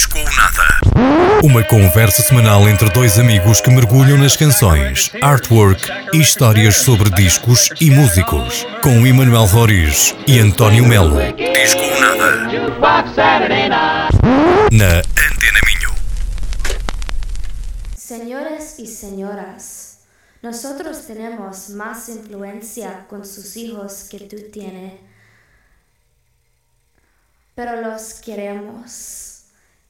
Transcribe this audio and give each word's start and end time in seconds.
Disco 0.00 0.18
ou 0.18 0.24
Nada. 0.24 1.42
Uma 1.44 1.62
conversa 1.62 2.22
semanal 2.22 2.66
entre 2.66 2.88
dois 2.88 3.18
amigos 3.18 3.60
que 3.60 3.68
mergulham 3.68 4.16
nas 4.16 4.34
canções, 4.34 5.12
artwork 5.20 5.86
e 6.14 6.20
histórias 6.22 6.76
sobre 6.76 7.10
discos 7.10 7.68
e 7.78 7.90
músicos. 7.90 8.66
Com 8.82 9.06
Emanuel 9.06 9.44
Roriz 9.44 10.14
e 10.26 10.38
António 10.38 10.86
Melo. 10.86 11.18
Disco 11.34 11.82
ou 11.82 12.00
Nada. 12.00 12.48
Na 14.72 15.00
Antena 15.00 15.60
Minho. 15.66 15.94
Señores 17.94 18.78
y 18.78 18.86
señoras, 18.86 19.98
nosotros 20.42 21.06
tenemos 21.06 21.68
más 21.68 22.08
influencia 22.08 23.04
con 23.06 23.26
sus 23.26 23.54
hijos 23.58 24.06
que 24.10 24.20
tú 24.20 24.36
tienes, 24.50 24.94
pero 27.54 27.82
los 27.82 28.14
queremos. 28.14 29.29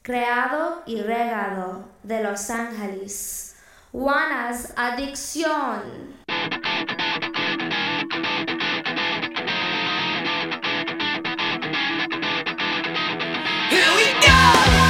Creado 0.03 0.81
y 0.87 0.99
regado 0.99 1.85
de 2.01 2.23
Los 2.23 2.49
Ángeles. 2.49 3.55
Juana's 3.91 4.73
Adicción. 4.75 6.15
Here 13.69 13.95
we 13.95 14.13
go! 14.25 14.80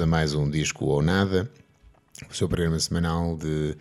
A 0.00 0.06
mais 0.06 0.32
um 0.32 0.48
Disco 0.48 0.86
ou 0.86 1.02
Nada, 1.02 1.50
o 2.30 2.34
seu 2.34 2.48
programa 2.48 2.78
semanal 2.80 3.36
de 3.36 3.76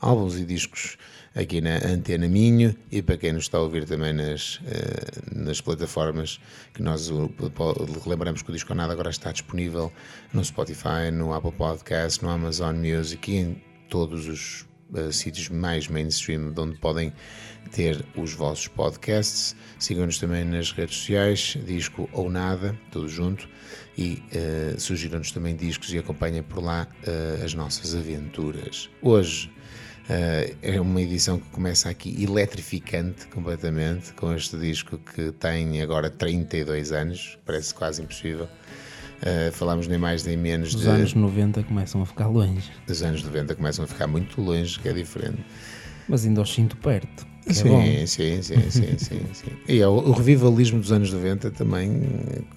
álbuns 0.00 0.36
e 0.36 0.44
discos 0.44 0.96
aqui 1.34 1.60
na 1.60 1.78
Antena 1.84 2.28
Minho 2.28 2.76
e 2.92 3.02
para 3.02 3.16
quem 3.16 3.32
nos 3.32 3.44
está 3.44 3.58
a 3.58 3.62
ouvir 3.62 3.84
também 3.84 4.12
nas, 4.12 4.60
eh, 4.66 5.34
nas 5.34 5.60
plataformas 5.60 6.38
que 6.72 6.80
nós 6.80 7.10
lembramos 8.06 8.42
que 8.42 8.50
o 8.50 8.52
Disco 8.52 8.72
ou 8.72 8.76
Nada 8.76 8.92
agora 8.92 9.10
está 9.10 9.32
disponível 9.32 9.92
no 10.32 10.44
Spotify, 10.44 11.10
no 11.12 11.34
Apple 11.34 11.52
Podcast, 11.52 12.22
no 12.22 12.30
Amazon 12.30 12.76
Music 12.76 13.32
e 13.32 13.36
em 13.36 13.62
todos 13.88 14.28
os 14.28 14.66
uh, 14.92 15.12
sítios 15.12 15.48
mais 15.48 15.88
mainstream 15.88 16.52
de 16.52 16.60
onde 16.60 16.76
podem 16.78 17.12
ter 17.72 18.04
os 18.16 18.32
vossos 18.32 18.68
podcasts. 18.68 19.56
Sigam-nos 19.78 20.18
também 20.18 20.44
nas 20.44 20.70
redes 20.70 20.98
sociais, 20.98 21.58
disco 21.66 22.08
ou 22.12 22.30
nada, 22.30 22.78
tudo 22.92 23.08
junto. 23.08 23.48
E 23.96 24.22
uh, 24.74 24.80
sugiram-nos 24.80 25.30
também 25.30 25.54
discos 25.54 25.92
e 25.92 25.98
acompanhem 25.98 26.42
por 26.42 26.62
lá 26.62 26.86
uh, 27.06 27.44
as 27.44 27.54
nossas 27.54 27.94
aventuras. 27.94 28.90
Hoje 29.00 29.48
uh, 30.10 30.56
é 30.62 30.80
uma 30.80 31.00
edição 31.00 31.38
que 31.38 31.48
começa 31.50 31.88
aqui 31.88 32.22
eletrificante 32.22 33.26
completamente, 33.28 34.12
com 34.14 34.34
este 34.34 34.56
disco 34.56 34.98
que 34.98 35.30
tem 35.32 35.80
agora 35.80 36.10
32 36.10 36.90
anos, 36.92 37.38
parece 37.46 37.72
quase 37.72 38.02
impossível. 38.02 38.48
Uh, 39.22 39.52
falámos 39.52 39.86
nem 39.86 39.96
mais 39.96 40.24
nem 40.24 40.36
menos 40.36 40.74
Os 40.74 40.82
de. 40.82 40.88
anos 40.88 41.14
90 41.14 41.62
começam 41.62 42.02
a 42.02 42.06
ficar 42.06 42.26
longe, 42.26 42.70
Os 42.88 43.00
anos 43.02 43.22
90 43.22 43.54
começam 43.54 43.84
a 43.84 43.88
ficar 43.88 44.06
muito 44.08 44.40
longe, 44.42 44.78
que 44.80 44.88
é 44.88 44.92
diferente. 44.92 45.42
mas 46.08 46.26
ainda 46.26 46.42
os 46.42 46.52
sinto 46.52 46.76
perto. 46.76 47.24
É 47.46 48.06
sim, 48.06 48.06
sim, 48.06 48.42
sim, 48.42 48.98
sim, 48.98 49.20
sim. 49.32 49.50
E 49.68 49.80
é 49.80 49.86
o, 49.88 49.92
o 49.92 50.12
revivalismo 50.12 50.80
dos 50.80 50.90
anos 50.92 51.12
90 51.12 51.50
também 51.50 52.02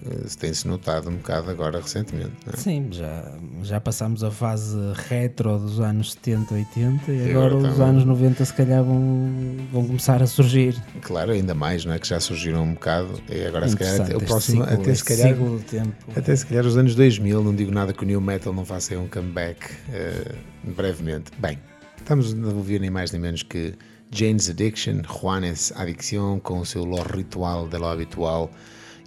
eh, 0.06 0.26
tem-se 0.38 0.66
notado 0.66 1.10
um 1.10 1.16
bocado 1.16 1.50
agora 1.50 1.80
recentemente. 1.80 2.32
É? 2.52 2.56
Sim, 2.56 2.88
já, 2.90 3.34
já 3.62 3.80
passámos 3.80 4.24
a 4.24 4.30
fase 4.30 4.76
retro 5.08 5.58
dos 5.58 5.80
anos 5.80 6.12
70, 6.12 6.54
80 6.54 7.12
e 7.12 7.16
E 7.16 7.30
agora 7.30 7.54
agora 7.54 7.68
os 7.70 7.76
tá- 7.78 7.84
anos 7.84 8.04
90 8.04 8.44
se 8.44 8.54
calhar 8.54 8.82
vão, 8.82 9.56
vão 9.72 9.86
começar 9.86 10.22
a 10.22 10.26
surgir. 10.26 10.74
Claro, 11.02 11.32
ainda 11.32 11.54
mais, 11.54 11.84
não 11.84 11.92
é? 11.92 11.98
Que 11.98 12.08
já 12.08 12.18
surgiram 12.20 12.62
um 12.62 12.72
bocado 12.74 13.20
e 13.30 13.44
agora 13.44 13.68
se 13.68 13.76
calhar 13.76 14.00
até, 14.00 14.16
o 14.16 14.20
próximo, 14.20 14.64
ciclo, 14.64 14.80
até 14.82 14.94
se 14.94 15.04
calhar. 15.04 15.34
tempo. 15.70 15.94
Até 16.16 16.34
se 16.36 16.46
calhar 16.46 16.64
os 16.64 16.76
anos 16.76 16.94
2000, 16.94 17.42
não 17.42 17.54
digo 17.54 17.70
nada 17.72 17.92
que 17.92 18.02
o 18.02 18.06
New 18.06 18.20
Metal 18.20 18.52
não 18.52 18.64
faça 18.64 18.94
aí 18.94 18.98
um 18.98 19.06
comeback 19.06 19.58
eh, 19.92 20.34
brevemente. 20.64 21.30
Bem, 21.38 21.58
estamos 21.98 22.32
a 22.32 22.46
ouvir 22.54 22.80
nem 22.80 22.90
mais 22.90 23.12
nem 23.12 23.20
menos 23.20 23.42
que 23.42 23.74
Jane's 24.10 24.48
Addiction, 24.48 25.02
Juanes 25.06 25.72
Adicción, 25.76 26.40
com 26.40 26.60
o 26.60 26.66
seu 26.66 26.84
Lo 26.84 27.02
Ritual 27.02 27.68
de 27.68 27.78
lo 27.78 27.88
Habitual, 27.88 28.50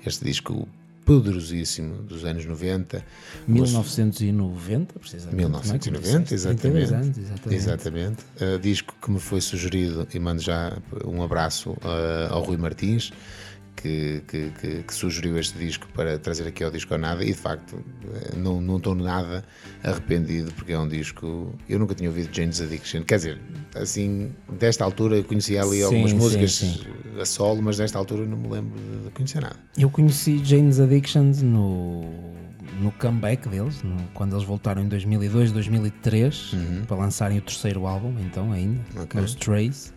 este 0.05 0.25
disco 0.25 0.67
poderosíssimo 1.05 2.03
dos 2.03 2.23
anos 2.23 2.45
90. 2.45 3.03
1990, 3.47 4.99
precisamente. 4.99 5.49
não 5.49 5.59
é? 5.59 5.61
Como 5.61 5.73
1990, 5.73 6.35
disseste? 6.35 6.61
32 6.61 6.83
exatamente. 6.83 6.93
anos, 6.93 7.17
exatamente. 7.17 7.55
Exatamente. 7.55 8.23
Uh, 8.39 8.59
disco 8.59 8.95
que 9.01 9.11
me 9.11 9.19
foi 9.19 9.41
sugerido, 9.41 10.07
e 10.13 10.19
mando 10.19 10.41
já 10.41 10.77
um 11.05 11.21
abraço 11.21 11.71
uh, 11.71 12.31
ao 12.31 12.43
Rui 12.43 12.57
Martins, 12.57 13.11
que, 13.81 14.21
que, 14.27 14.51
que- 14.59 14.83
que 14.83 14.93
sugeriu 14.93 15.37
este 15.37 15.57
disco 15.57 15.87
para 15.93 16.17
trazer 16.19 16.47
aqui 16.47 16.63
ao 16.63 16.69
Disco 16.71 16.93
ou 16.93 16.99
Nada, 16.99 17.23
e 17.23 17.27
de 17.27 17.33
facto 17.33 17.73
uh, 17.75 18.37
não, 18.37 18.61
não 18.61 18.77
estou 18.77 18.93
nada 18.95 19.43
arrependido, 19.83 20.51
porque 20.53 20.71
é 20.73 20.79
um 20.79 20.87
disco. 20.87 21.53
Eu 21.67 21.79
nunca 21.79 21.95
tinha 21.95 22.09
ouvido 22.09 22.33
Jane's 22.35 22.61
Addiction, 22.61 23.03
quer 23.03 23.15
dizer, 23.15 23.39
assim, 23.75 24.31
desta 24.59 24.83
altura 24.83 25.17
eu 25.17 25.23
conhecia 25.23 25.61
ali 25.63 25.77
Sim, 25.77 25.83
algumas 25.83 26.11
sim, 26.11 26.17
músicas 26.17 26.51
sim. 26.53 26.81
a 27.19 27.25
solo, 27.25 27.61
mas 27.61 27.77
desta 27.77 27.97
altura 27.97 28.25
não 28.25 28.37
me 28.37 28.47
lembro 28.49 28.79
de, 29.05 29.09
conhecer 29.11 29.41
nada. 29.41 29.55
Eu 29.77 29.89
conheci 29.89 30.43
Jane's 30.43 30.79
Addictions 30.79 31.41
no, 31.41 32.01
no 32.79 32.91
comeback 32.99 33.49
deles, 33.49 33.81
no- 33.83 33.97
quando 34.13 34.33
eles 34.35 34.45
voltaram 34.45 34.83
em 34.83 34.87
2002, 34.87 35.51
2003, 35.51 36.51
para 36.87 36.97
lançarem 36.97 37.37
o 37.37 37.41
terceiro 37.41 37.85
álbum, 37.87 38.13
então 38.19 38.51
ainda, 38.51 38.79
Uhum. 38.95 39.03
Ok. 39.03 39.21
os 39.21 39.33
Trace. 39.35 39.91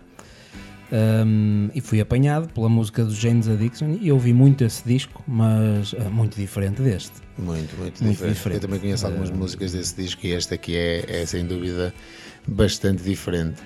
Um, 0.96 1.70
e 1.74 1.80
fui 1.80 2.00
apanhado 2.00 2.46
pela 2.52 2.68
música 2.68 3.04
do 3.04 3.12
Jane's 3.12 3.48
Addiction 3.48 3.96
e 4.00 4.12
ouvi 4.12 4.32
muito 4.32 4.62
esse 4.62 4.86
disco, 4.86 5.24
mas 5.26 5.92
ah, 5.98 6.08
muito 6.08 6.36
diferente 6.36 6.80
deste. 6.82 7.12
Muito, 7.36 7.74
muito, 7.76 8.00
Muito 8.04 8.12
diferente. 8.12 8.34
diferente. 8.34 8.54
Eu 8.56 8.60
também 8.68 8.78
conheço 8.80 9.04
algumas 9.06 9.30
músicas 9.30 9.72
desse 9.72 9.96
disco 9.96 10.24
e 10.24 10.32
esta 10.32 10.54
aqui 10.54 10.76
é, 10.76 11.22
é 11.22 11.26
sem 11.26 11.44
dúvida 11.46 11.92
bastante 12.46 13.02
diferente. 13.02 13.60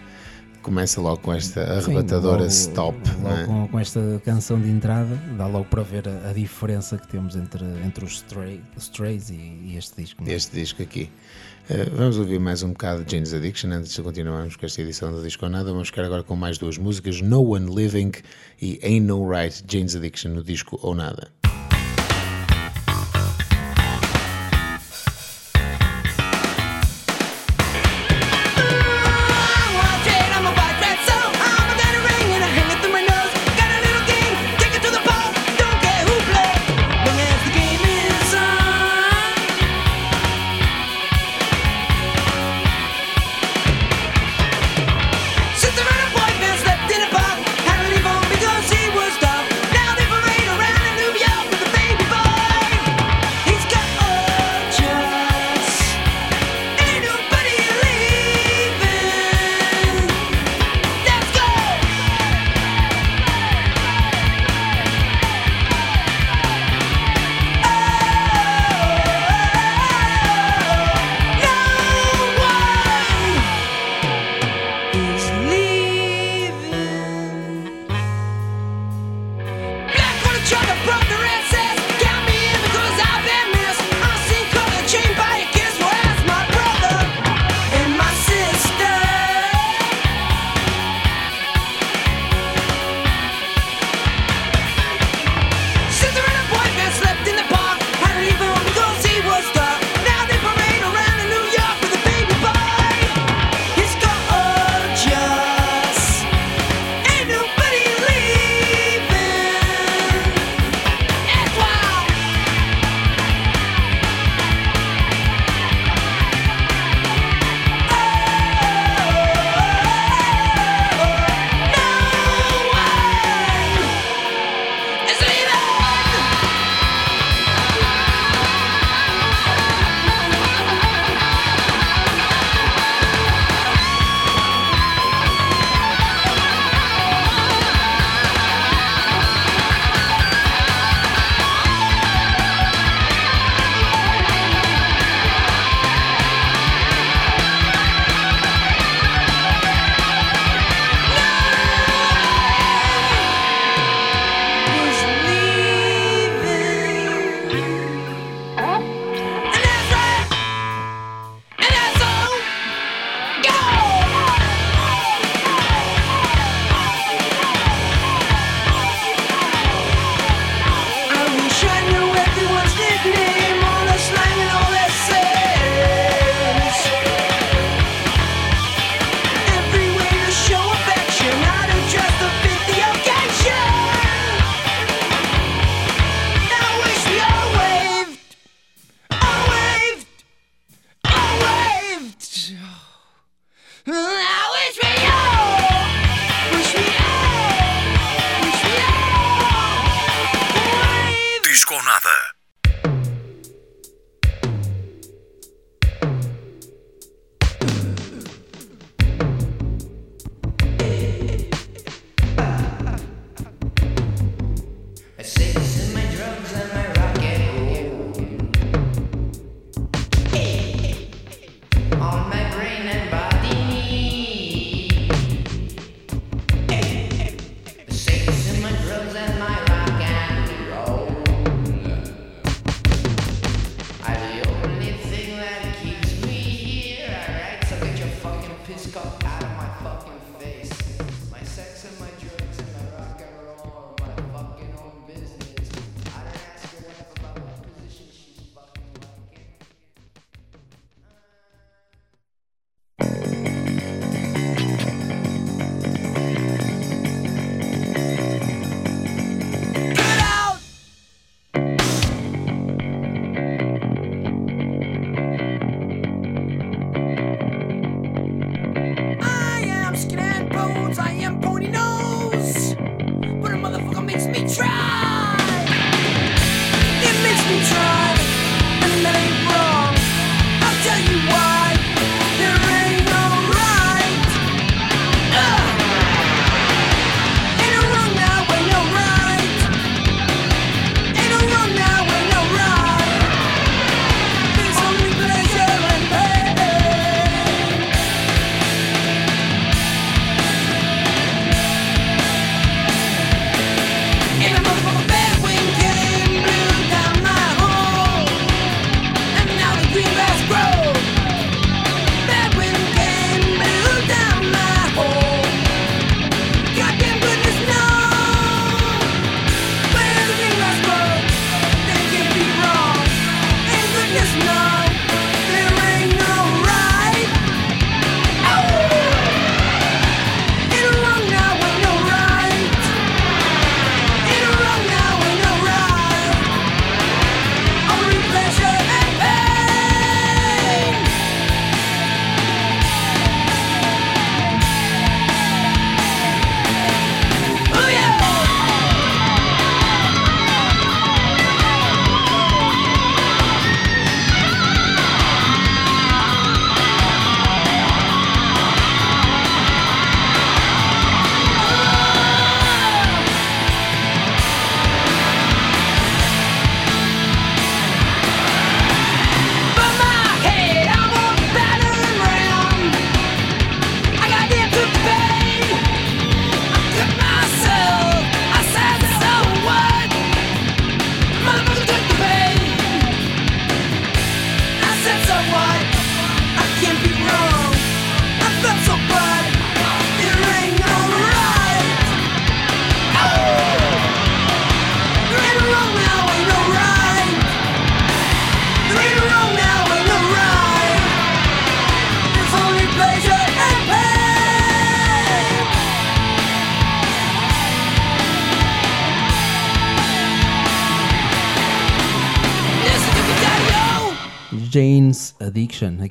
Começa 0.63 1.01
logo 1.03 1.19
com 1.19 1.33
esta 1.35 1.61
arrebatadora 1.63 2.39
logo- 2.41 2.47
stop. 2.51 2.99
logo 3.11 3.21
não 3.23 3.39
é? 3.39 3.45
com, 3.45 3.69
com 3.69 3.79
esta 3.79 4.23
canção 4.25 4.59
de 4.61 4.69
entrada, 4.71 5.15
dá 5.37 5.47
logo 5.47 5.67
para 5.67 5.83
ver 5.83 6.09
a, 6.09 6.31
a 6.31 6.33
diferença 6.33 6.97
que 6.97 7.07
temos 7.09 7.37
entre, 7.37 7.65
entre 7.85 8.05
os 8.07 8.13
Stray, 8.15 8.61
Strays 8.79 9.29
e, 9.31 9.35
e 9.35 9.75
este 9.77 10.01
disco. 10.03 10.25
é? 10.27 10.33
Este 10.33 10.57
disco 10.59 10.83
aqui. 10.83 11.11
Eh, 11.71 11.85
vamos 11.93 12.17
ouvir 12.17 12.41
mais 12.41 12.63
um 12.63 12.71
bocado 12.71 13.05
de 13.05 13.13
Jane's 13.13 13.35
Addiction 13.35 13.71
antes 13.71 13.93
de 13.93 14.03
continuarmos 14.03 14.57
com 14.57 14.65
esta 14.65 14.81
edição 14.81 15.13
do 15.13 15.23
Disco 15.23 15.47
Nada. 15.51 15.71
Vamos 15.71 15.89
ficar 15.89 16.03
agora 16.03 16.23
com 16.23 16.35
mais 16.35 16.57
duas 16.57 16.79
músicas: 16.79 17.21
No 17.21 17.53
One 17.53 17.75
Living 17.75 18.13
e 18.61 18.81
Ain't 18.83 19.07
No 19.07 19.29
Right 19.29 19.63
Jane's 19.69 19.95
Addiction 19.95 20.31
no 20.31 20.43
Disco 20.43 20.79
ou 20.83 20.95
Nada. 20.95 21.31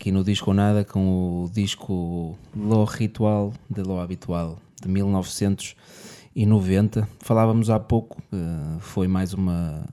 Aqui 0.07 0.11
no 0.13 0.23
Disco 0.23 0.53
Nada, 0.53 0.85
com 0.85 1.43
o 1.43 1.49
disco 1.53 2.37
Lo 2.55 2.85
Ritual 2.85 3.51
de 3.69 3.81
Lo 3.81 3.99
Habitual, 3.99 4.57
de 4.81 4.87
1990. 4.87 7.05
Falávamos 7.19 7.69
há 7.69 7.77
pouco, 7.77 8.21
eh, 8.31 8.77
foi 8.79 9.05
mais 9.05 9.33
uma, 9.33 9.83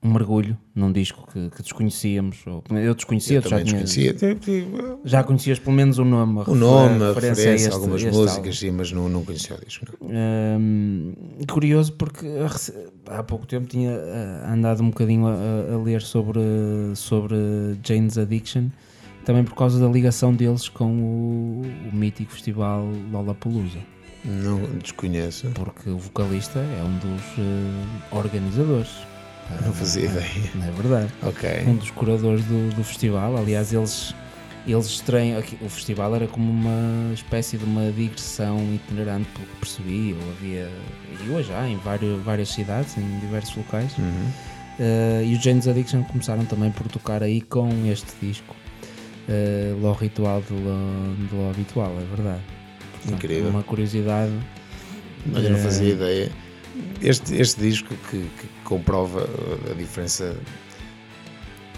um 0.00 0.12
mergulho 0.12 0.56
num 0.72 0.92
disco 0.92 1.26
que, 1.32 1.50
que 1.50 1.62
desconhecíamos. 1.62 2.46
ou- 2.46 2.62
eu 2.78 2.94
desconhecia, 2.94 3.38
Eu 3.38 3.42
tu 3.42 3.48
já, 3.48 3.60
tinha- 3.60 3.82
desconhecia. 3.82 4.38
Já 5.04 5.24
conhecias 5.24 5.58
pelo 5.58 5.74
menos 5.74 5.98
o 5.98 6.04
nome. 6.04 6.44
O 6.46 6.54
nome, 6.54 7.02
a 7.02 7.06
a 7.10 7.14
referência, 7.14 7.50
este- 7.54 7.72
algumas 7.74 8.00
este 8.02 8.14
músicas, 8.16 8.36
álbum. 8.38 8.52
sim, 8.52 8.70
mas 8.70 8.92
não, 8.92 9.08
não 9.08 9.24
conhecia 9.24 9.56
o 9.56 9.60
disco. 9.64 9.84
Não. 10.00 10.10
Hum, 10.60 11.12
curioso 11.50 11.92
porque 11.94 12.24
a 13.08 13.18
há 13.18 13.22
pouco 13.24 13.44
tempo 13.48 13.66
tinha 13.66 13.96
ah, 13.98 14.52
andado 14.52 14.80
um 14.84 14.90
bocadinho 14.90 15.26
a, 15.26 15.32
a- 15.32 15.74
a 15.74 15.78
ler 15.82 16.02
sobre, 16.02 16.38
sobre 16.94 17.34
Jane's 17.82 18.16
Addiction, 18.16 18.68
também 19.26 19.44
por 19.44 19.54
causa 19.54 19.78
da 19.78 19.86
ligação 19.92 20.32
deles 20.32 20.68
com 20.68 20.86
o, 20.86 21.62
o 21.92 21.94
mítico 21.94 22.32
festival 22.32 22.88
Lollapalooza, 23.12 23.80
Não 24.24 24.60
desconheço. 24.82 25.48
porque 25.52 25.90
o 25.90 25.98
vocalista 25.98 26.60
é 26.60 26.82
um 26.82 26.96
dos 26.98 27.22
ah, 27.38 28.16
organizadores. 28.16 28.90
Não 29.64 29.72
fazia 29.72 30.06
ideia. 30.06 30.50
Não 30.54 30.64
é 30.64 30.70
verdade? 30.70 31.12
Ok. 31.22 31.50
um 31.66 31.76
dos 31.76 31.90
curadores 31.90 32.44
do, 32.44 32.74
do 32.74 32.82
festival. 32.82 33.36
Aliás, 33.36 33.72
eles, 33.72 34.14
eles 34.66 35.02
aqui- 35.38 35.56
O 35.64 35.68
festival 35.68 36.14
era 36.16 36.26
como 36.26 36.50
uma 36.50 37.12
espécie 37.14 37.56
de 37.56 37.64
uma 37.64 37.92
digressão 37.92 38.58
itinerante, 38.74 39.28
pelo 39.34 39.46
que 39.46 39.56
percebi. 39.60 40.16
Ou 40.20 40.30
havia. 40.32 40.68
E 41.24 41.30
hoje 41.30 41.52
há 41.52 41.68
em 41.68 41.76
vários, 41.76 42.20
várias 42.24 42.48
cidades, 42.48 42.96
em 42.98 43.18
diversos 43.20 43.54
locais. 43.56 43.92
Eh, 44.80 45.22
e 45.26 45.34
os 45.36 45.42
Jane's 45.42 45.66
Addiction 45.68 46.02
começaram 46.02 46.44
também 46.44 46.70
por 46.72 46.88
tocar 46.88 47.22
aí 47.22 47.40
com 47.40 47.68
este 47.86 48.12
disco. 48.20 48.54
Uh, 49.28 49.80
Lo 49.80 49.92
Ritual 49.94 50.40
de 50.42 50.54
Lo, 50.54 51.14
de 51.28 51.34
Lo 51.34 51.50
Habitual, 51.50 51.92
é 52.00 52.16
verdade. 52.16 52.42
Portanto, 52.92 53.14
Incrível. 53.24 53.50
Uma 53.50 53.62
curiosidade. 53.64 54.32
Mas 55.26 55.42
eu 55.44 55.50
não 55.50 55.58
Eh, 55.58 55.62
fazia 55.62 55.92
ideia. 55.92 56.30
Este, 57.02 57.34
este 57.36 57.60
disco 57.60 57.94
que, 58.10 58.18
que 58.18 58.46
comprova 58.64 59.28
a 59.70 59.74
diferença. 59.74 60.36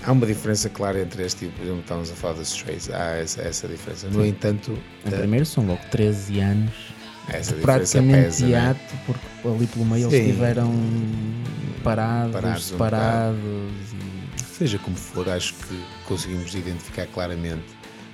Há 0.04 0.12
uma 0.12 0.26
diferença 0.26 0.68
clara 0.68 1.00
entre 1.00 1.24
este 1.24 1.46
e, 1.46 1.48
por 1.48 1.62
exemplo, 1.62 1.80
estávamos 1.80 2.10
a 2.10 2.14
falar 2.14 2.34
dos 2.34 2.48
Strays. 2.48 2.90
Há 2.90 3.16
essa, 3.16 3.40
essa 3.42 3.66
diferença. 3.66 4.08
No 4.08 4.22
Sim. 4.22 4.28
entanto, 4.28 4.72
Em 5.06 5.14
eh, 5.14 5.16
primeiro 5.18 5.46
são 5.46 5.66
logo 5.66 5.80
13 5.90 6.40
anos 6.40 6.72
essa 7.28 7.54
praticamente 7.56 8.22
pesa. 8.24 8.44
né? 8.46 8.50
hiato, 8.52 8.94
porque 9.06 9.26
ali 9.48 9.66
pelo 9.66 9.84
meio 9.84 10.08
Sim. 10.10 10.16
eles 10.16 10.32
tiveram 10.34 10.72
separados, 11.76 12.32
parados 12.32 12.64
um 12.64 12.68
separados 12.68 13.87
Seja 14.58 14.78
como 14.78 14.96
for, 14.96 15.28
acho 15.28 15.54
que 15.54 15.80
conseguimos 16.04 16.52
identificar 16.52 17.06
claramente, 17.06 17.62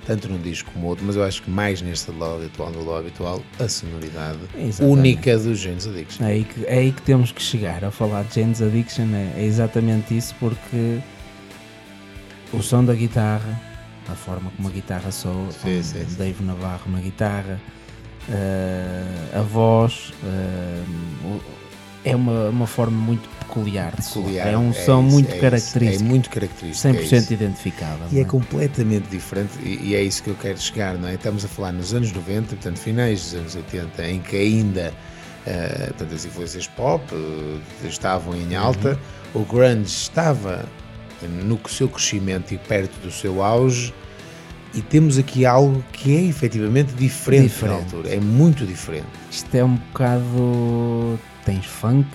tanto 0.05 0.29
num 0.29 0.39
disco 0.39 0.69
como 0.71 0.85
outro, 0.87 1.03
mas 1.03 1.15
eu 1.15 1.23
acho 1.23 1.41
que 1.41 1.49
mais 1.49 1.81
neste 1.81 2.11
lado 2.11 2.35
habitual, 2.35 2.69
no 2.69 2.79
lado 2.85 2.99
habitual, 2.99 3.41
a 3.59 3.67
sonoridade 3.67 4.37
Exatamente. 4.55 4.83
única 4.83 5.37
dos 5.39 5.57
James 5.59 5.87
Addiction. 5.87 6.23
É 6.23 6.29
aí, 6.33 6.43
que, 6.43 6.65
é 6.67 6.73
aí 6.77 6.91
que 6.91 7.01
temos 7.01 7.31
que 7.31 7.41
chegar 7.41 7.83
a 7.83 7.89
falar 7.89 8.23
de 8.25 8.35
James 8.39 8.61
Addiction, 8.61 9.07
é, 9.15 9.41
é 9.41 9.43
exatamente 9.43 10.15
isso, 10.15 10.35
porque 10.39 10.99
o 12.53 12.61
som 12.61 12.85
da 12.85 12.93
guitarra, 12.93 13.59
a 14.07 14.13
forma 14.13 14.51
como 14.55 14.67
a 14.67 14.71
guitarra 14.71 15.11
soa, 15.11 15.51
Sim, 15.51 15.81
sim, 15.81 16.05
sim. 16.07 16.15
Dave 16.15 16.43
Navarro 16.43 16.91
na 16.91 16.99
guitarra, 16.99 17.59
eh, 18.29 19.03
a 19.33 19.41
voz, 19.41 20.13
eh, 20.23 20.83
o- 21.25 21.41
é 22.05 22.15
uma, 22.15 22.49
uma 22.49 22.67
forma 22.67 22.97
muito 22.97 23.27
peculiar. 23.39 23.93
Peculiar, 23.95 24.47
É 24.47 24.57
um 24.57 24.71
isso, 24.71 24.85
som 24.85 25.01
muito 25.01 25.27
é 25.29 25.31
isso, 25.33 25.41
característico, 25.41 26.03
É 26.03 26.07
muito 26.07 26.29
característico. 26.29 26.93
100% 26.93 26.97
é 27.13 27.17
isso. 27.17 27.33
identificável. 27.33 28.07
E 28.11 28.17
é 28.19 28.21
é? 28.21 28.25
completamente 28.25 29.07
diferente, 29.09 29.51
e, 29.63 29.89
e 29.89 29.95
é 29.95 30.01
isso 30.03 30.21
que 30.23 30.29
eu 30.29 30.35
quero 30.35 30.59
chegar, 30.59 30.97
não 30.97 31.07
é? 31.09 31.15
Estamos 31.15 31.43
a 31.43 31.47
falar 31.47 31.71
nos 31.71 31.93
anos 31.93 32.11
90, 32.11 32.55
portanto, 32.55 32.77
finais 32.77 33.21
dos 33.23 33.33
anos 33.35 33.55
80, 33.55 34.07
em 34.07 34.19
que 34.19 34.35
ainda 34.37 34.93
eh, 35.47 35.85
portanto, 35.89 36.15
as 36.15 36.25
influências 36.25 36.67
pop 36.67 37.03
eh, 37.13 37.87
estavam 37.87 38.35
em 38.35 38.55
alta, 38.55 38.97
Uhum. 39.33 39.41
o 39.41 39.45
grunge 39.45 39.85
estava 39.85 40.65
no 41.43 41.59
seu 41.69 41.87
crescimento 41.87 42.53
e 42.53 42.57
perto 42.57 42.99
do 42.99 43.11
seu 43.11 43.43
auge, 43.43 43.93
e 44.73 44.81
temos 44.81 45.17
aqui 45.17 45.45
algo 45.45 45.83
que 45.93 46.15
é 46.17 46.21
efetivamente 46.23 46.93
diferente, 46.95 47.43
na 47.43 47.47
Diferente. 47.47 47.83
altura, 47.95 48.09
é 48.13 48.19
muito 48.19 48.65
diferente. 48.65 49.05
Isto 49.31 49.55
é 49.55 49.63
um 49.63 49.75
bocado. 49.75 51.17
Tens 51.45 51.65
funk, 51.65 52.07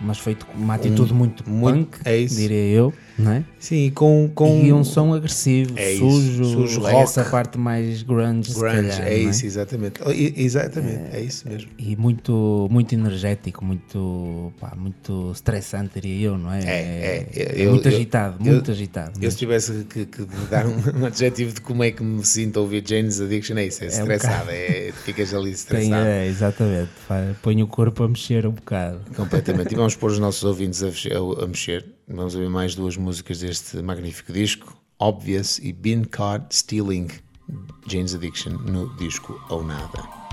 mas 0.00 0.18
feito 0.18 0.44
com 0.46 0.58
uma 0.58 0.74
atitude 0.74 1.14
muito, 1.14 1.48
muito- 1.48 1.90
punk, 1.90 1.98
é 2.04 2.16
isso. 2.18 2.36
diria 2.36 2.64
eu, 2.66 2.92
não 3.18 3.30
é? 3.32 3.44
Sim, 3.66 3.90
com, 3.94 4.30
com 4.32 4.64
E 4.64 4.72
um 4.72 4.84
som 4.84 5.12
agressivo, 5.12 5.72
É 5.76 5.92
isso, 5.92 6.08
sujo, 6.08 6.44
sujo, 6.68 6.86
essa 6.86 7.20
rock. 7.22 7.30
parte 7.32 7.58
mais 7.58 8.02
grunge, 8.02 8.52
grunge, 8.54 8.76
calhar, 8.76 9.08
é 9.08 9.18
não 9.22 9.30
isso, 9.30 9.44
exatamente. 9.44 10.00
Oh, 10.06 10.10
Exatamente, 10.12 11.16
é 11.16 11.20
isso 11.20 11.48
mesmo. 11.48 11.68
E 11.78 11.96
muito, 11.96 12.68
muito 12.70 12.94
energético, 12.94 13.64
muito, 13.64 14.52
pá, 14.60 14.72
muito 14.76 15.32
estressante, 15.32 16.00
diria 16.00 16.28
eu, 16.28 16.38
não 16.38 16.52
é? 16.52 16.60
É, 16.60 17.26
é, 17.34 17.42
é 17.42 17.52
eu- 17.66 17.70
muito 17.72 17.88
eu- 17.88 17.94
agitado, 17.96 18.36
eu- 18.46 18.52
muito 18.52 18.70
agitado. 18.70 19.12
Eu 19.20 19.30
se 19.30 19.36
tivesse 19.36 19.84
que, 19.90 20.06
que 20.06 20.22
dar 20.48 20.64
um, 20.66 21.00
um 21.00 21.06
adjetivo 21.06 21.52
de 21.52 21.60
como 21.60 21.82
é 21.82 21.90
que 21.90 22.02
me 22.04 22.24
sinto 22.24 22.58
a 22.58 22.62
ouvir 22.62 22.84
Jane's 22.86 23.20
Addiction, 23.20 23.56
é 23.56 23.66
isso, 23.66 23.82
é 23.82 23.86
um 23.86 23.90
estressado, 23.90 24.50
é, 24.50 24.92
ficas 25.04 25.34
ali 25.34 25.44
Tem, 25.46 25.52
estressado. 25.54 26.06
é, 26.06 26.26
exatamente, 26.26 26.90
põe 27.42 27.62
o 27.62 27.66
corpo 27.66 28.04
a 28.04 28.08
mexer 28.08 28.46
um 28.46 28.52
bocado. 28.52 29.00
Completamente. 29.16 29.72
E 29.72 29.74
vamos 29.76 29.96
pôr 29.96 30.10
os 30.12 30.18
nossos 30.20 30.44
ouvintes 30.44 30.82
a, 30.84 30.86
a- 30.86 31.44
a 31.44 31.46
mexer. 31.48 31.84
Vamos 32.08 32.36
ouvir 32.36 32.48
mais 32.48 32.76
duas 32.76 32.96
músicas 32.96 33.40
deste 33.40 33.55
magnífico 33.82 34.32
disco: 34.32 34.76
Obvious 34.98 35.58
e 35.58 35.72
Been 35.72 36.04
Caught 36.04 36.54
Stealing 36.54 37.10
Jane's 37.86 38.14
Addiction 38.14 38.52
no 38.52 38.88
disco 38.96 39.40
Ou 39.48 39.62
Nada. 39.62 40.25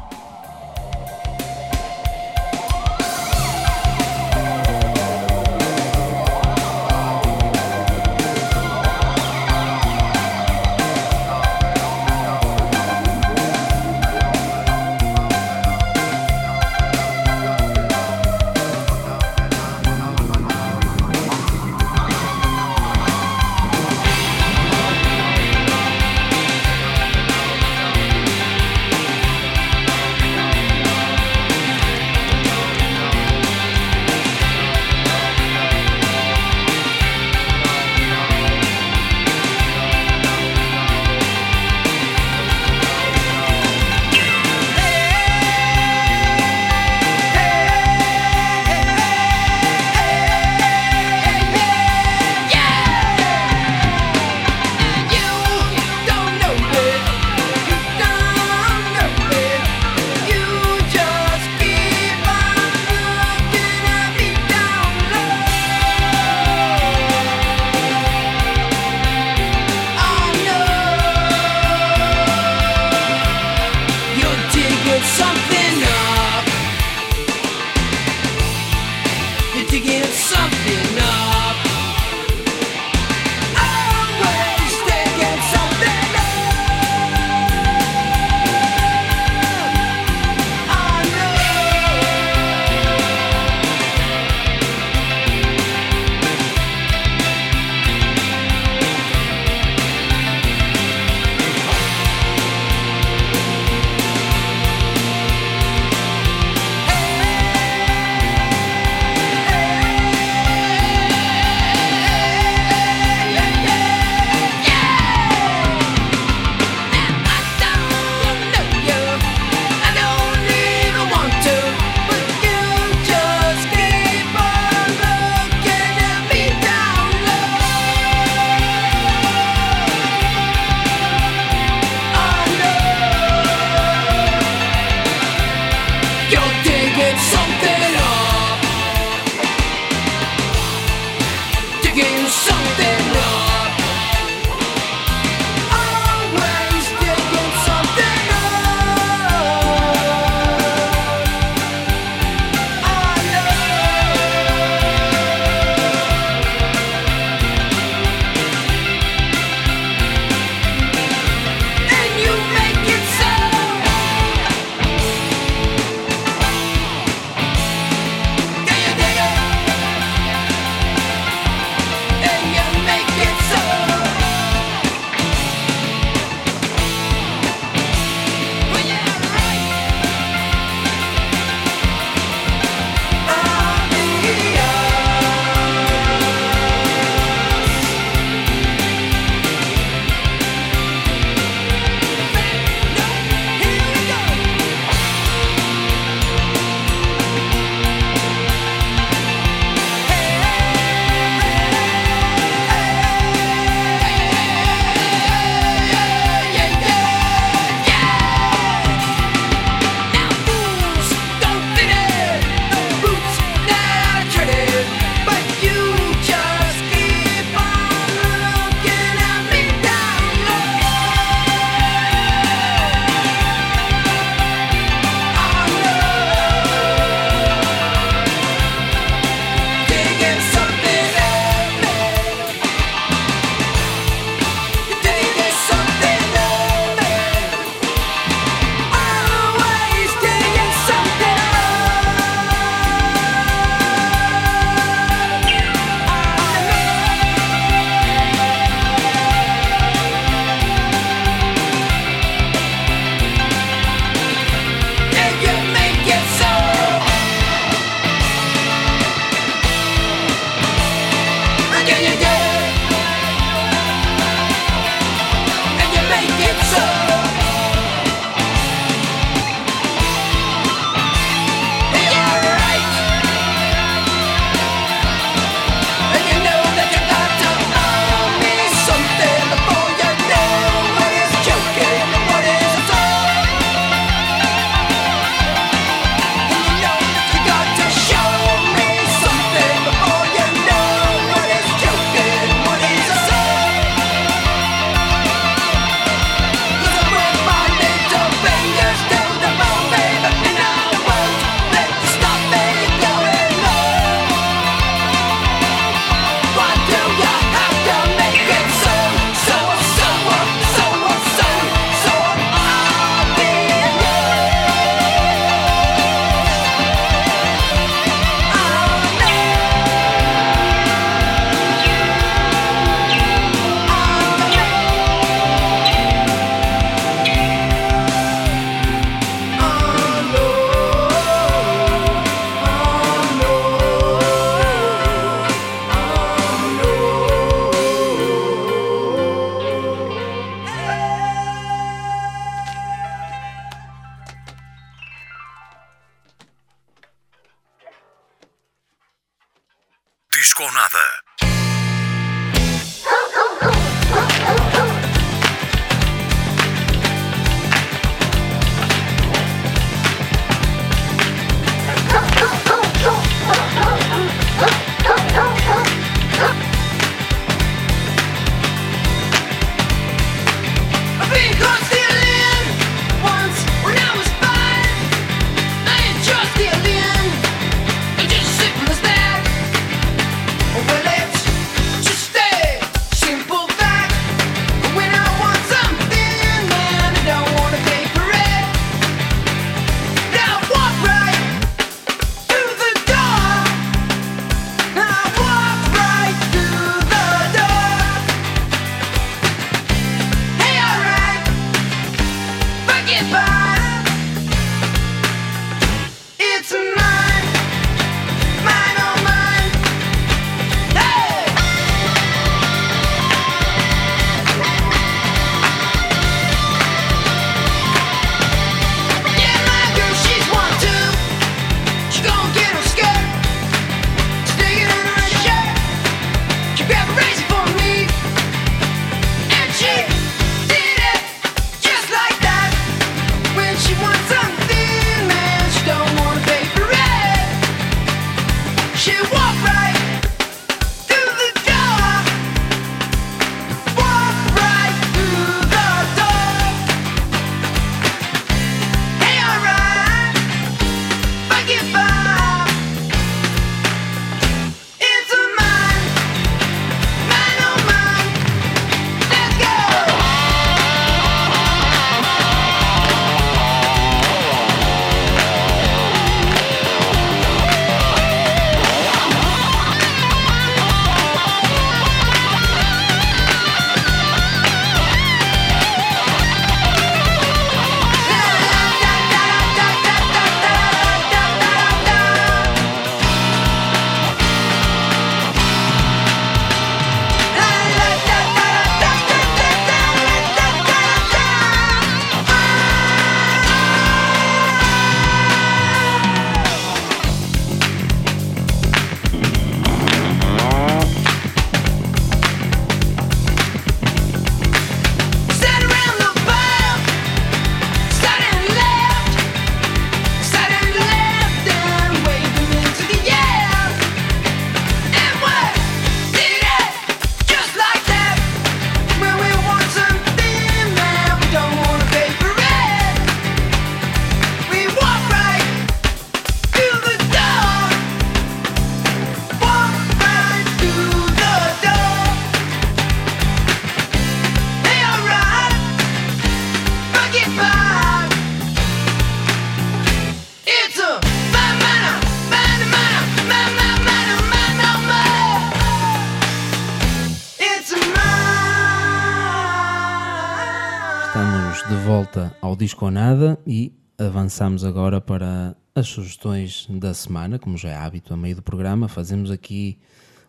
Disco 552.84 553.06
ou 553.06 553.12
Nada 553.12 553.58
e 553.66 553.94
avançamos 554.18 554.84
agora 554.84 555.22
para 555.22 555.74
as 555.96 556.06
sugestões 556.06 556.86
da 556.90 557.14
semana, 557.14 557.58
como 557.58 557.78
já 557.78 557.92
é 557.92 557.96
hábito 557.96 558.34
a 558.34 558.38
meio 558.38 558.58
do 558.58 558.62
programa. 558.62 559.08
Fazemos 559.08 559.50
aqui 559.50 559.98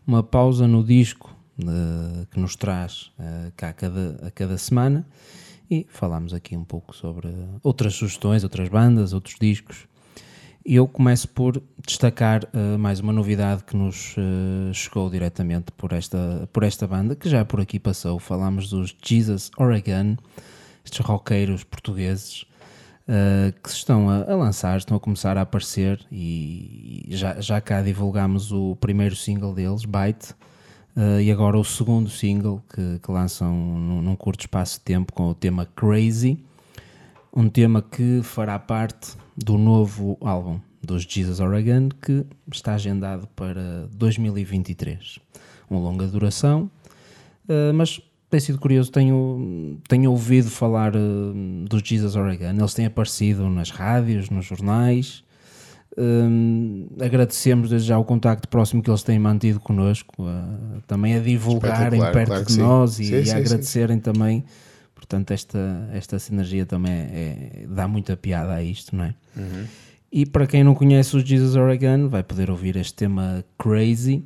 uma 0.04 0.20
pausa 0.20 0.66
no 0.66 0.82
disco 0.82 1.32
eh, 1.60 2.26
que 2.32 2.40
nos 2.40 2.56
traz 2.56 3.12
eh, 3.20 3.52
cá 3.56 3.68
a 3.68 3.72
cada, 3.72 4.18
a 4.26 4.30
cada 4.32 4.58
semana 4.58 5.06
e 5.70 5.86
falámos 5.88 6.34
aqui 6.34 6.56
um 6.56 6.64
pouco 6.64 6.92
sobre 6.96 7.28
outras 7.62 7.94
sugestões, 7.94 8.42
outras 8.42 8.68
bandas, 8.68 9.12
outros 9.12 9.36
discos. 9.40 9.86
E 10.66 10.74
eu 10.74 10.88
começo 10.88 11.28
por 11.28 11.62
destacar 11.86 12.42
uh, 12.46 12.76
mais 12.78 12.98
uma 12.98 13.12
novidade 13.12 13.62
que 13.62 13.76
nos 13.76 14.16
uh, 14.16 14.74
chegou 14.74 15.08
diretamente 15.08 15.70
por 15.76 15.92
esta, 15.92 16.48
por 16.52 16.64
esta 16.64 16.84
banda, 16.86 17.14
que 17.14 17.28
já 17.28 17.44
por 17.44 17.60
aqui 17.60 17.78
passou. 17.78 18.18
Falámos 18.18 18.70
dos 18.70 18.96
Jesus 19.04 19.52
Oregon, 19.56 20.16
estes 20.84 21.04
roqueiros 21.04 21.64
portugueses 21.64 22.42
uh, 23.08 23.52
que 23.62 23.70
se 23.70 23.76
estão 23.76 24.08
a, 24.08 24.30
a, 24.30 24.36
lançar, 24.36 24.76
estão 24.76 24.96
a 24.96 25.00
começar 25.00 25.36
a 25.38 25.42
aparecer 25.42 26.00
e, 26.12 27.06
já, 27.10 27.40
já 27.40 27.60
cá 27.60 27.82
divulgámos 27.82 28.52
o 28.52 28.76
primeiro 28.76 29.16
single 29.16 29.54
deles, 29.54 29.84
Bite, 29.84 30.34
e 31.20 31.32
agora 31.32 31.58
o 31.58 31.64
segundo 31.64 32.08
single 32.08 32.62
que, 32.72 33.00
que 33.00 33.10
lançam 33.10 33.52
num, 33.52 34.00
num 34.00 34.14
curto 34.14 34.42
espaço 34.42 34.78
de 34.78 34.84
tempo 34.84 35.12
com 35.12 35.28
o 35.28 35.34
tema 35.34 35.66
Crazy 35.74 36.38
um 37.34 37.48
tema 37.48 37.82
que 37.82 38.20
fará 38.22 38.58
parte 38.58 39.16
do 39.36 39.58
novo 39.58 40.16
álbum 40.20 40.60
dos 40.80 41.02
Jesus 41.02 41.40
Oregon 41.40 41.88
que 41.88 42.24
está 42.52 42.74
agendado 42.74 43.26
para 43.34 43.88
2023. 43.92 45.18
Uma 45.68 45.80
longa 45.80 46.06
duração, 46.06 46.70
uh, 47.48 47.74
mas 47.74 48.00
tem 48.34 48.40
sido 48.40 48.58
curioso, 48.58 48.90
tenho, 48.90 49.78
tenho 49.88 50.10
ouvido 50.10 50.50
falar 50.50 50.96
uh, 50.96 51.32
dos 51.68 51.82
Jesus 51.82 52.16
Oregon, 52.16 52.50
eles 52.50 52.74
têm 52.74 52.86
aparecido 52.86 53.48
nas 53.48 53.70
rádios, 53.70 54.28
nos 54.28 54.44
jornais. 54.44 55.22
Um, 55.96 56.88
agradecemos 57.00 57.70
desde 57.70 57.86
já 57.86 57.96
o 57.96 58.04
contacto 58.04 58.48
próximo 58.48 58.82
que 58.82 58.90
eles 58.90 59.04
têm 59.04 59.20
mantido 59.20 59.60
connosco, 59.60 60.24
uh, 60.24 60.82
também 60.88 61.14
a 61.14 61.20
divulgarem 61.20 62.00
perto 62.00 62.26
claro 62.26 62.44
de 62.44 62.58
nós 62.58 62.98
e, 62.98 63.04
sim, 63.04 63.14
e 63.14 63.26
sim, 63.26 63.32
a 63.32 63.36
agradecerem 63.36 63.96
sim. 63.98 64.02
também 64.02 64.44
Portanto, 65.04 65.32
esta, 65.32 65.90
esta 65.92 66.18
sinergia 66.18 66.64
também 66.64 66.92
é, 66.92 67.62
é, 67.62 67.66
dá 67.68 67.86
muita 67.86 68.16
piada 68.16 68.54
a 68.54 68.62
isto, 68.62 68.96
não 68.96 69.04
é? 69.04 69.14
Uhum. 69.36 69.66
E 70.10 70.24
para 70.24 70.46
quem 70.46 70.64
não 70.64 70.74
conhece 70.74 71.14
os 71.14 71.22
Jesus 71.22 71.56
Oregon, 71.56 72.08
vai 72.08 72.22
poder 72.22 72.50
ouvir 72.50 72.76
este 72.76 72.94
tema 72.94 73.44
Crazy 73.58 74.24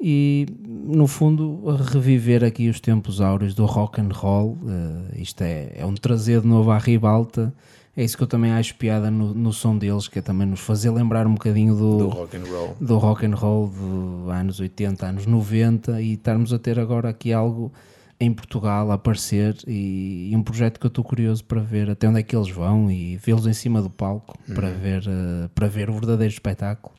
e, 0.00 0.46
no 0.66 1.06
fundo, 1.06 1.60
reviver 1.92 2.42
aqui 2.42 2.68
os 2.68 2.80
tempos 2.80 3.20
áureos 3.20 3.54
do 3.54 3.66
rock 3.66 4.00
and 4.00 4.08
roll. 4.12 4.56
Uh, 4.62 5.20
isto 5.20 5.42
é, 5.42 5.72
é 5.76 5.84
um 5.84 5.94
trazer 5.94 6.40
de 6.40 6.46
novo 6.46 6.70
à 6.70 6.78
ribalta. 6.78 7.52
É 7.94 8.02
isso 8.02 8.16
que 8.16 8.22
eu 8.22 8.26
também 8.26 8.52
acho 8.52 8.76
piada 8.76 9.10
no, 9.10 9.34
no 9.34 9.52
som 9.52 9.76
deles, 9.76 10.08
que 10.08 10.18
é 10.18 10.22
também 10.22 10.46
nos 10.46 10.60
fazer 10.60 10.90
lembrar 10.90 11.26
um 11.26 11.34
bocadinho 11.34 11.74
do, 11.74 11.98
do 11.98 12.08
rock 12.08 12.36
and 12.36 12.44
roll, 12.44 12.76
do 12.80 12.98
rock 12.98 13.26
and 13.26 13.34
roll 13.34 13.68
dos 13.68 14.30
anos 14.30 14.60
80, 14.60 15.06
anos 15.06 15.26
90 15.26 16.00
e 16.00 16.14
estarmos 16.14 16.52
a 16.52 16.58
ter 16.58 16.78
agora 16.78 17.10
aqui 17.10 17.32
algo 17.32 17.70
em 18.18 18.32
Portugal 18.32 18.90
a 18.90 18.94
aparecer 18.94 19.56
e, 19.66 20.30
e, 20.30 20.36
um 20.36 20.42
projeto 20.42 20.78
que 20.78 20.86
eu 20.86 20.88
estou 20.88 21.02
curioso 21.02 21.44
para 21.44 21.60
ver 21.60 21.90
até 21.90 22.08
onde 22.08 22.20
é 22.20 22.22
que 22.22 22.36
eles 22.36 22.50
vão 22.50 22.90
e 22.90 23.16
vê-los 23.16 23.46
em 23.46 23.52
cima 23.52 23.82
do 23.82 23.90
palco 23.90 24.38
uhum. 24.48 24.54
para, 24.54 24.70
ver, 24.70 25.02
uh, 25.02 25.48
para 25.54 25.66
ver 25.66 25.90
o 25.90 25.92
verdadeiro 25.94 26.32
espetáculo 26.32 26.94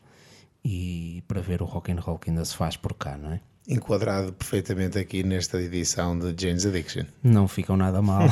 e 0.64 1.24
para 1.28 1.42
ver 1.42 1.62
o 1.62 1.66
rock 1.66 1.92
and 1.92 2.00
roll 2.00 2.20
que 2.20 2.30
ainda 2.30 2.46
se 2.46 2.56
faz 2.56 2.78
por 2.78 2.94
cá, 2.94 3.18
não 3.18 3.34
é? 3.34 3.42
Enquadrado 3.68 4.34
perfeitamente 4.34 4.98
aqui 4.98 5.24
nesta 5.24 5.62
edição 5.62 6.18
de 6.18 6.34
Jane's 6.40 6.66
Addiction. 6.66 7.04
Não 7.24 7.48
ficam 7.48 7.78
nada 7.78 8.02
mal. 8.02 8.24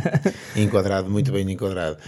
enquadrado, 0.56 1.10
muito 1.10 1.32
bem 1.32 1.50
enquadrado. 1.50 1.98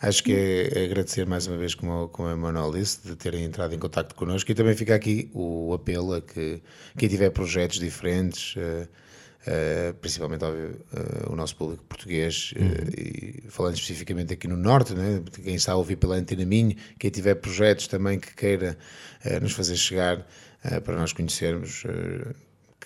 Acho 0.00 0.22
que 0.22 0.32
é 0.32 0.84
agradecer 0.84 1.26
mais 1.26 1.46
uma 1.46 1.56
vez, 1.56 1.74
como, 1.74 2.08
como 2.08 2.28
a 2.28 2.36
Manuel 2.36 2.72
disse, 2.72 3.06
de 3.06 3.16
terem 3.16 3.44
entrado 3.44 3.74
em 3.74 3.78
contato 3.78 4.14
connosco 4.14 4.50
e 4.50 4.54
também 4.54 4.74
fica 4.74 4.94
aqui 4.94 5.30
o 5.34 5.74
apelo 5.74 6.14
a 6.14 6.22
que 6.22 6.62
quem 6.96 7.08
tiver 7.08 7.30
projetos 7.30 7.78
diferentes. 7.78 8.54
Uh, 8.56 8.88
Uh, 9.40 9.94
principalmente 9.94 10.44
óbvio, 10.44 10.78
uh, 10.92 11.32
o 11.32 11.36
nosso 11.36 11.56
público 11.56 11.82
português, 11.84 12.52
uh, 12.56 12.62
uhum. 12.62 12.68
e 12.94 13.42
falando 13.48 13.74
especificamente 13.74 14.34
aqui 14.34 14.46
no 14.46 14.56
Norte, 14.56 14.92
né? 14.92 15.22
quem 15.42 15.54
está 15.54 15.72
a 15.72 15.76
ouvir 15.76 15.96
pela 15.96 16.16
Antena 16.16 16.44
Minho, 16.44 16.76
quem 16.98 17.10
tiver 17.10 17.36
projetos 17.36 17.86
também 17.86 18.20
que 18.20 18.34
queira 18.34 18.76
nos 19.40 19.52
fazer 19.52 19.76
chegar 19.76 20.26
para 20.84 20.94
nós 20.96 21.14
conhecermos, 21.14 21.84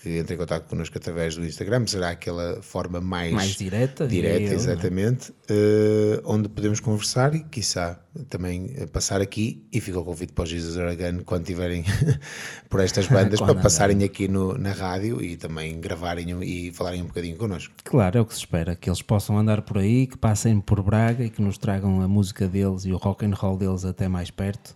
que 0.05 0.19
entre 0.19 0.35
em 0.35 0.37
contato 0.37 0.67
connosco 0.69 0.95
através 0.95 1.35
do 1.35 1.43
Instagram, 1.43 1.87
será 1.87 2.11
aquela 2.11 2.61
forma 2.61 3.01
mais, 3.01 3.33
mais 3.33 3.55
direta, 3.55 4.07
direta 4.07 4.43
eu, 4.43 4.51
é? 4.51 4.53
exatamente, 4.53 5.31
uh, 5.31 6.21
onde 6.23 6.47
podemos 6.47 6.79
conversar 6.79 7.33
e, 7.33 7.43
quiçá, 7.43 7.99
também 8.29 8.69
passar 8.93 9.19
aqui 9.19 9.67
e 9.73 9.81
fica 9.81 9.99
o 9.99 10.05
convite 10.05 10.31
para 10.31 10.43
os 10.43 10.49
Jesus 10.49 10.77
Aragon 10.77 11.23
quando 11.25 11.45
tiverem 11.45 11.83
por 12.69 12.81
estas 12.81 13.07
bandas 13.07 13.39
para 13.41 13.55
passarem 13.55 14.03
aqui 14.03 14.27
no, 14.27 14.55
na 14.55 14.73
rádio 14.73 15.23
e 15.23 15.35
também 15.37 15.81
gravarem 15.81 16.43
e 16.43 16.71
falarem 16.71 17.01
um 17.01 17.07
bocadinho 17.07 17.35
connosco. 17.35 17.73
Claro, 17.83 18.19
é 18.19 18.21
o 18.21 18.25
que 18.25 18.33
se 18.33 18.41
espera, 18.41 18.75
que 18.75 18.87
eles 18.87 19.01
possam 19.01 19.39
andar 19.39 19.63
por 19.63 19.79
aí, 19.79 20.05
que 20.05 20.17
passem 20.19 20.61
por 20.61 20.83
Braga 20.83 21.25
e 21.25 21.31
que 21.31 21.41
nos 21.41 21.57
tragam 21.57 21.99
a 22.01 22.07
música 22.07 22.47
deles 22.47 22.85
e 22.85 22.93
o 22.93 22.97
rock 22.97 23.25
and 23.25 23.33
roll 23.33 23.57
deles 23.57 23.83
até 23.83 24.07
mais 24.07 24.29
perto 24.29 24.75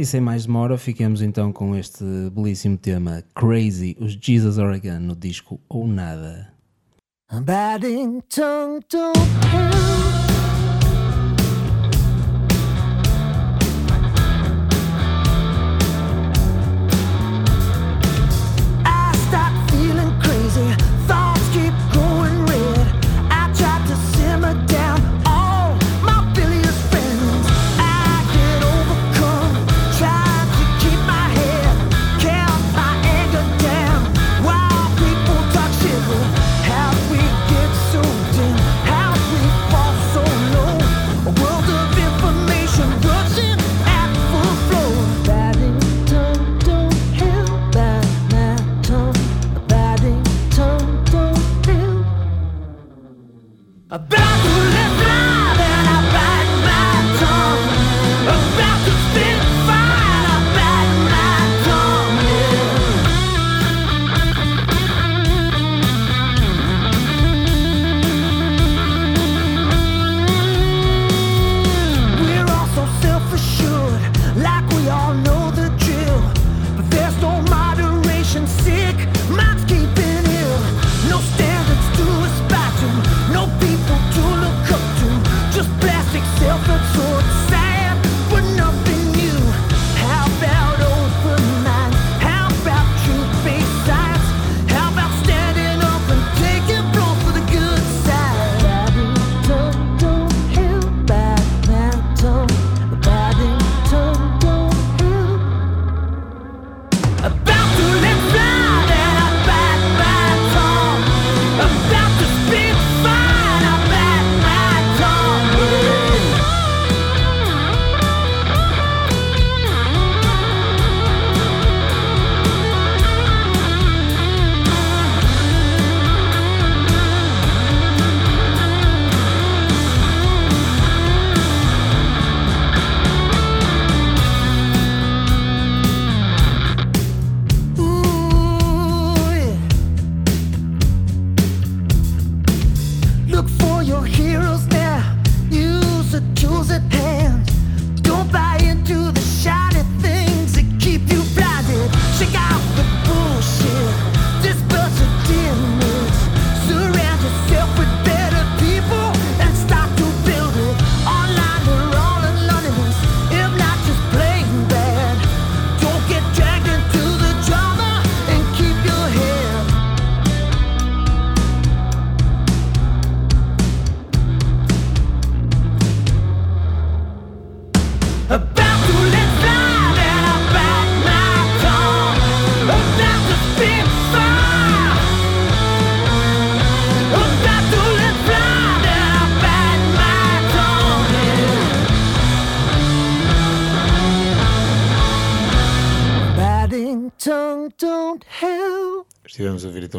e 0.00 0.06
sem 0.06 0.20
mais 0.20 0.46
demora, 0.46 0.78
fiquemos 0.78 1.20
então 1.20 1.52
com 1.52 1.76
este 1.76 2.02
belíssimo 2.32 2.78
tema 2.78 3.22
Crazy, 3.34 3.94
os 4.00 4.12
Jesus 4.12 4.56
Oregon 4.56 4.98
no 4.98 5.14
disco 5.14 5.60
Ou 5.68 5.86
Nada. 5.86 6.50
No 7.30 7.44
people 8.80 10.19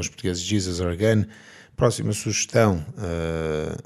os 0.02 0.10
portugueses 0.10 0.44
Jesus 0.44 0.80
Organ. 0.80 1.26
Próxima 1.76 2.12
sugestão, 2.14 2.86
uh, 2.98 3.82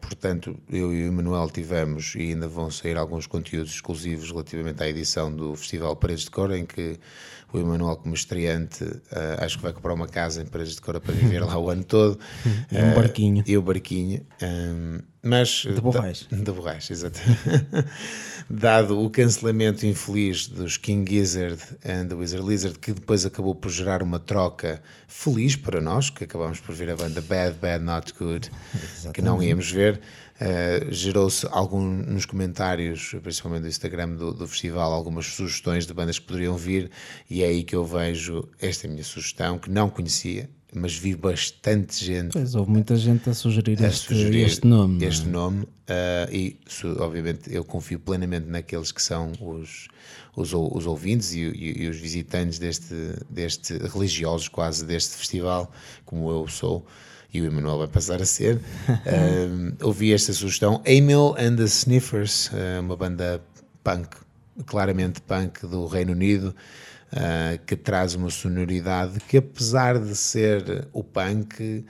portanto, 0.00 0.58
eu 0.70 0.94
e 0.94 1.04
o 1.04 1.08
Emanuel 1.08 1.50
tivemos 1.50 2.14
e 2.14 2.20
ainda 2.20 2.48
vão 2.48 2.70
sair 2.70 2.96
alguns 2.96 3.26
conteúdos 3.26 3.72
exclusivos 3.72 4.30
relativamente 4.30 4.82
à 4.82 4.88
edição 4.88 5.34
do 5.34 5.54
Festival 5.56 5.96
Paredes 5.96 6.24
de 6.24 6.30
Cor, 6.30 6.52
em 6.52 6.64
que 6.64 6.98
o 7.52 7.58
Emanuel, 7.58 7.96
como 7.96 8.14
estreante, 8.14 8.84
uh, 8.84 9.00
acho 9.38 9.56
que 9.56 9.62
vai 9.62 9.72
comprar 9.72 9.94
uma 9.94 10.08
casa 10.08 10.42
em 10.42 10.46
Paredes 10.46 10.74
de 10.76 10.80
Cor 10.80 11.00
para 11.00 11.12
viver 11.14 11.40
lá 11.40 11.58
o 11.58 11.68
ano 11.70 11.84
todo. 11.84 12.18
E 12.70 12.76
um 12.78 12.92
Uh, 12.92 12.94
barquinho. 12.94 13.44
E 13.46 13.56
o 13.56 13.62
barquinho. 13.62 14.26
um, 14.42 14.98
mas, 15.22 15.62
De 15.62 15.80
borracha. 15.80 16.26
De 16.30 16.52
borracha, 16.52 16.92
exatamente. 16.92 17.40
Dado 18.48 19.02
o 19.02 19.10
cancelamento 19.10 19.84
infeliz 19.84 20.46
dos 20.46 20.76
King 20.76 21.10
Gizzard 21.10 21.60
and 21.84 22.06
the 22.06 22.14
Wizard 22.14 22.46
Lizard, 22.46 22.78
que 22.78 22.92
depois 22.92 23.26
acabou 23.26 23.56
por 23.56 23.72
gerar 23.72 24.04
uma 24.04 24.20
troca 24.20 24.80
feliz 25.08 25.56
para 25.56 25.80
nós, 25.80 26.10
que 26.10 26.22
acabámos 26.22 26.60
por 26.60 26.72
ver 26.72 26.90
a 26.90 26.96
banda 26.96 27.20
Bad, 27.20 27.56
Bad, 27.60 27.82
Not 27.82 28.14
Good, 28.16 28.50
que 29.12 29.20
não 29.20 29.42
íamos 29.42 29.68
ver. 29.72 30.00
Uh, 30.36 30.92
gerou-se 30.92 31.44
algum 31.50 31.80
nos 31.82 32.24
comentários, 32.24 33.16
principalmente 33.20 33.62
do 33.62 33.68
Instagram 33.68 34.10
do, 34.10 34.32
do 34.32 34.46
festival, 34.46 34.92
algumas 34.92 35.26
sugestões 35.26 35.84
de 35.84 35.92
bandas 35.92 36.20
que 36.20 36.26
poderiam 36.26 36.56
vir, 36.56 36.90
e 37.28 37.42
é 37.42 37.46
aí 37.46 37.64
que 37.64 37.74
eu 37.74 37.84
vejo 37.84 38.48
esta 38.60 38.86
minha 38.86 39.02
sugestão, 39.02 39.58
que 39.58 39.70
não 39.70 39.90
conhecia, 39.90 40.48
mas 40.78 40.94
vi 40.94 41.14
bastante 41.16 42.04
gente 42.04 42.32
Pois, 42.32 42.54
houve 42.54 42.70
muita 42.70 42.96
gente 42.96 43.28
a 43.30 43.34
sugerir, 43.34 43.82
a 43.82 43.88
este, 43.88 44.08
sugerir 44.08 44.44
este 44.44 44.66
nome. 44.66 45.04
é? 45.04 45.08
Este 45.08 45.26
nome 45.26 45.66
ah, 45.88 46.28
e 46.30 46.58
obviamente 46.98 47.52
eu 47.52 47.64
confio 47.64 47.98
plenamente 47.98 48.46
naqueles 48.46 48.92
que 48.92 49.00
são 49.02 49.32
os, 49.40 49.88
os, 50.36 50.52
os 50.52 50.86
ouvintes 50.86 51.32
e, 51.32 51.40
e- 51.40 51.82
e 51.84 51.88
os 51.88 51.96
visitantes 51.96 52.58
deste, 52.58 52.94
deste 53.30 53.76
religiosos 53.78 54.48
quase 54.48 54.84
deste 54.84 55.16
festival, 55.16 55.72
como 56.04 56.30
eu 56.30 56.46
sou. 56.46 56.86
E 57.34 57.40
o 57.40 57.44
Emanuel 57.44 57.78
vai 57.78 57.88
passar 57.88 58.20
a 58.22 58.26
ser. 58.26 58.60
Ah, 58.88 59.84
ouvi 59.84 60.12
esta 60.12 60.32
sugestão: 60.32 60.80
Emil 60.84 61.34
and 61.38 61.56
the 61.56 61.64
Sniffers, 61.64 62.50
ah, 62.52 62.80
uma 62.80 62.96
banda 62.96 63.42
punk, 63.82 64.08
claramente 64.66 65.20
punk 65.22 65.66
do 65.66 65.86
Reino 65.86 66.12
Unido, 66.12 66.54
ah, 67.12 67.58
que 67.66 67.76
traz 67.76 68.14
uma 68.14 68.30
sonoridade 68.30 69.20
que, 69.20 69.36
apesar 69.36 69.98
de 69.98 70.14
ser 70.14 70.88
o 70.92 71.04
punk, 71.04 71.84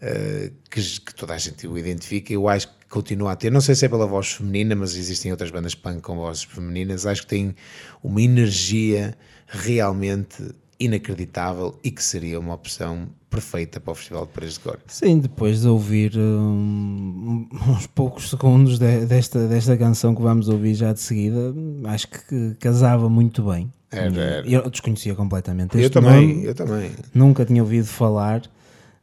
ah, 0.00 0.50
que, 0.70 1.00
que 1.00 1.14
toda 1.14 1.34
a 1.34 1.38
gente 1.38 1.66
o 1.66 1.76
identifica, 1.78 2.32
eu 2.32 2.48
acho 2.48 2.68
que 2.68 2.86
continua 2.88 3.32
a 3.32 3.36
ter. 3.36 3.50
Não 3.50 3.60
sei 3.60 3.74
se 3.74 3.86
é 3.86 3.88
pela 3.88 4.06
voz 4.06 4.32
feminina, 4.32 4.74
mas 4.74 4.94
existem 4.96 5.30
outras 5.30 5.50
bandas 5.50 5.74
punk 5.74 6.00
com 6.02 6.16
vozes 6.16 6.42
femininas. 6.44 7.06
Acho 7.06 7.22
que 7.22 7.28
tem 7.28 7.54
uma 8.02 8.20
energia 8.20 9.16
realmente 9.46 10.54
inacreditável 10.80 11.78
e 11.84 11.90
que 11.90 12.02
seria 12.02 12.40
uma 12.40 12.54
opção 12.54 13.08
perfeita 13.28 13.78
para 13.78 13.92
o 13.92 13.94
Festival 13.94 14.26
de 14.26 14.32
Paredes 14.32 14.54
de 14.54 14.60
Cor. 14.60 14.78
Sim, 14.88 15.18
depois 15.20 15.60
de 15.60 15.68
ouvir 15.68 16.16
hum, 16.16 17.46
uns 17.68 17.86
poucos 17.86 18.30
segundos 18.30 18.78
de- 18.78 19.06
desta, 19.06 19.46
desta 19.46 19.76
canção 19.76 20.14
que 20.14 20.22
vamos 20.22 20.48
ouvir 20.48 20.74
já 20.74 20.92
de 20.92 21.00
seguida, 21.00 21.54
acho 21.84 22.08
que 22.08 22.54
casava 22.58 23.08
muito 23.08 23.42
bem. 23.44 23.72
Era, 23.92 24.20
era. 24.20 24.48
Eu 24.48 24.68
desconhecia 24.70 25.14
completamente 25.14 25.74
Eu 25.76 25.80
este 25.82 25.92
também, 25.92 26.28
nome, 26.34 26.44
eu 26.46 26.54
também. 26.54 26.90
nunca 27.14 27.44
tinha 27.44 27.62
ouvido 27.62 27.86
falar. 27.86 28.42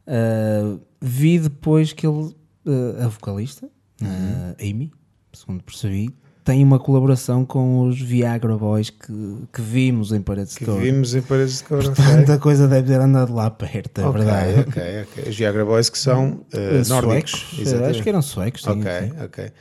Uh, 0.06 0.80
vi 1.00 1.38
depois 1.38 1.92
que 1.92 2.06
ele, 2.06 2.34
uh, 2.66 3.04
a 3.04 3.08
vocalista, 3.08 3.66
uh, 3.66 4.56
Amy, 4.60 4.90
segundo 5.32 5.62
percebi, 5.62 6.10
tem 6.48 6.64
uma 6.64 6.78
colaboração 6.78 7.44
com 7.44 7.82
os 7.82 8.00
Viagra 8.00 8.56
Boys 8.56 8.88
que, 8.88 9.06
que 9.52 9.60
vimos 9.60 10.12
em 10.12 10.22
Paredes 10.22 10.54
de 10.54 10.60
Que 10.60 10.64
Cor. 10.64 10.80
vimos 10.80 11.14
em 11.14 11.20
Paredes 11.20 11.58
de. 11.58 11.64
Portanto, 11.64 12.32
a 12.32 12.38
coisa 12.38 12.66
deve 12.66 12.88
ter 12.88 12.98
andado 12.98 13.34
lá 13.34 13.50
perto, 13.50 14.00
é 14.00 14.06
Ok, 14.06 14.24
verdade. 14.24 14.60
ok, 14.60 14.82
ok. 15.02 15.24
Os 15.28 15.36
Viagra 15.36 15.64
Boys 15.66 15.90
que 15.90 15.98
são 15.98 16.40
Uh, 16.54 16.88
nórdicos. 16.88 17.32
suecos, 17.32 17.58
exatamente. 17.60 17.90
acho 17.90 18.02
que 18.02 18.08
eram 18.08 18.22
suecos. 18.22 18.62
sim, 18.62 18.70
Ok, 18.70 18.90
sim. 19.00 19.12
ok. 19.24 19.52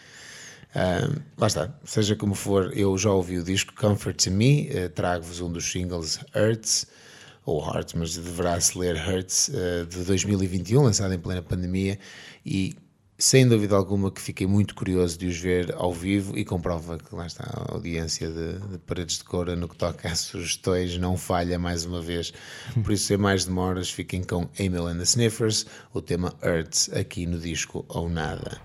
Ahm, 0.75 1.15
lá 1.37 1.47
está, 1.47 1.69
seja 1.83 2.15
como 2.15 2.33
for, 2.35 2.71
eu 2.73 2.97
já 2.97 3.11
ouvi 3.11 3.37
o 3.37 3.43
disco 3.43 3.73
Comfort 3.75 4.15
to 4.23 4.31
Me, 4.31 4.69
eh, 4.69 4.87
trago-vos 4.87 5.41
um 5.41 5.51
dos 5.51 5.69
singles 5.69 6.19
Hurts, 6.35 6.87
ou 7.45 7.61
Hearts, 7.65 7.95
mas 7.95 8.15
deverá 8.15 8.59
se 8.61 8.77
ler 8.77 8.95
Hurts, 8.95 9.49
eh, 9.53 9.85
de 9.89 10.03
2021, 10.05 10.83
lançado 10.83 11.13
em 11.13 11.19
plena 11.19 11.41
pandemia, 11.41 11.97
e 12.45 12.75
sem 13.17 13.47
dúvida 13.47 13.75
alguma 13.75 14.11
que 14.11 14.21
fiquei 14.21 14.45
muito 14.45 14.75
curioso 14.75 15.17
de 15.17 15.27
os 15.27 15.37
ver 15.37 15.73
ao 15.75 15.91
vivo 15.91 16.37
e 16.37 16.45
comprova 16.45 16.97
que 16.97 17.15
lá 17.15 17.25
está 17.25 17.43
a 17.45 17.73
audiência 17.73 18.29
de, 18.29 18.59
de 18.59 18.77
Paredes 18.79 19.17
de 19.17 19.23
Cora 19.23 19.55
no 19.55 19.67
que 19.67 19.75
toca 19.75 20.07
a 20.07 20.15
sugestões 20.15 20.97
não 20.97 21.17
falha 21.17 21.57
mais 21.57 21.83
uma 21.83 22.01
vez. 22.01 22.31
Por 22.83 22.91
isso, 22.91 23.05
sem 23.05 23.17
mais 23.17 23.45
demoras, 23.45 23.89
fiquem 23.89 24.21
com 24.23 24.47
Emil 24.59 24.87
and 24.87 24.97
the 24.97 25.03
Sniffers, 25.03 25.65
o 25.93 26.01
tema 26.01 26.33
Hurts 26.43 26.91
aqui 26.93 27.25
no 27.25 27.39
disco 27.39 27.83
ou 27.89 28.07
nada. 28.07 28.61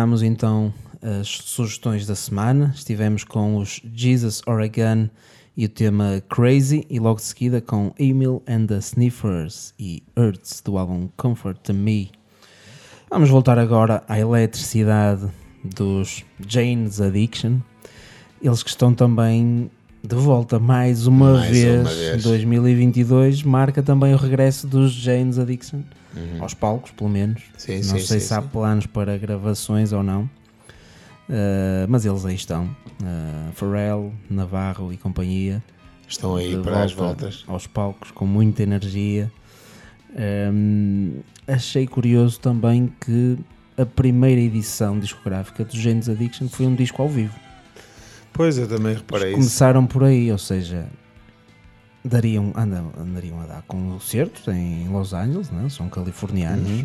Terminamos 0.00 0.22
então 0.22 0.72
as 1.02 1.28
sugestões 1.28 2.06
da 2.06 2.14
semana. 2.14 2.72
Estivemos 2.74 3.22
com 3.22 3.58
os 3.58 3.82
Jesus 3.94 4.40
Oregon 4.46 5.10
e 5.54 5.66
o 5.66 5.68
tema 5.68 6.22
Crazy, 6.26 6.86
e 6.88 6.98
logo 6.98 7.16
de 7.16 7.26
seguida 7.26 7.60
com 7.60 7.92
Emil 7.98 8.42
and 8.48 8.64
the 8.64 8.78
Sniffers 8.78 9.74
e 9.78 10.02
Earths 10.16 10.62
do 10.62 10.78
álbum 10.78 11.10
Comfort 11.18 11.58
to 11.64 11.74
Me. 11.74 12.10
Vamos 13.10 13.28
voltar 13.28 13.58
agora 13.58 14.02
à 14.08 14.18
eletricidade 14.18 15.28
dos 15.62 16.24
Jane's 16.48 16.98
Addiction. 16.98 17.58
Eles 18.40 18.62
que 18.62 18.70
estão 18.70 18.94
também 18.94 19.70
de 20.02 20.16
volta 20.16 20.58
mais 20.58 21.06
uma, 21.06 21.34
Mais 21.34 21.50
vez. 21.50 21.80
uma 21.82 21.90
vez. 21.90 22.22
2022 22.22 23.42
marca 23.42 23.82
também 23.82 24.14
o 24.14 24.16
regresso 24.16 24.66
dos 24.66 24.92
Jane's 24.92 25.38
Addiction 25.38 25.82
aos 26.40 26.54
palcos, 26.54 26.90
pelo 26.90 27.10
menos. 27.10 27.42
Uhum. 27.42 27.58
Sim, 27.58 27.76
Não 27.76 27.82
sim, 27.82 27.98
sei 28.00 28.20
sim, 28.20 28.26
se 28.26 28.34
há 28.34 28.42
planos 28.42 28.86
para 28.86 29.16
gravações 29.16 29.92
ou 29.92 30.02
não. 30.02 30.22
Uh, 31.28 31.86
mas 31.88 32.04
eles 32.04 32.24
aí 32.24 32.34
estão. 32.34 32.64
Uh, 33.00 33.52
Pharrell, 33.54 34.12
Navarro 34.28 34.92
e 34.92 34.96
companhia. 34.96 35.62
Estão 36.08 36.34
aí 36.34 36.58
para 36.60 36.82
as 36.82 36.92
volta 36.92 37.26
voltas. 37.26 37.44
Aos 37.46 37.66
palcos 37.68 38.10
com 38.10 38.26
muita 38.26 38.64
energia. 38.64 39.30
Um, 40.52 41.20
achei 41.46 41.86
curioso 41.86 42.40
também 42.40 42.92
que 43.00 43.38
a 43.78 43.86
primeira 43.86 44.40
edição 44.40 44.98
discográfica 44.98 45.64
dos 45.64 45.76
Jane's 45.76 46.08
Addiction 46.08 46.48
foi 46.48 46.66
um 46.66 46.74
disco 46.74 47.00
ao 47.00 47.08
vivo. 47.08 47.34
Pois, 48.32 48.58
eu 48.58 48.66
também 48.66 48.94
reparei 48.94 49.28
isso. 49.28 49.36
Começaram 49.36 49.86
por 49.86 50.04
aí, 50.04 50.30
ou 50.32 50.38
seja, 50.38 50.86
dariam, 52.04 52.52
andam, 52.56 52.90
andariam 52.98 53.40
a 53.40 53.46
dar 53.46 53.62
concertos 53.62 54.46
em 54.48 54.88
Los 54.88 55.12
Angeles, 55.12 55.50
não 55.50 55.66
é? 55.66 55.68
são 55.68 55.88
californianos. 55.88 56.84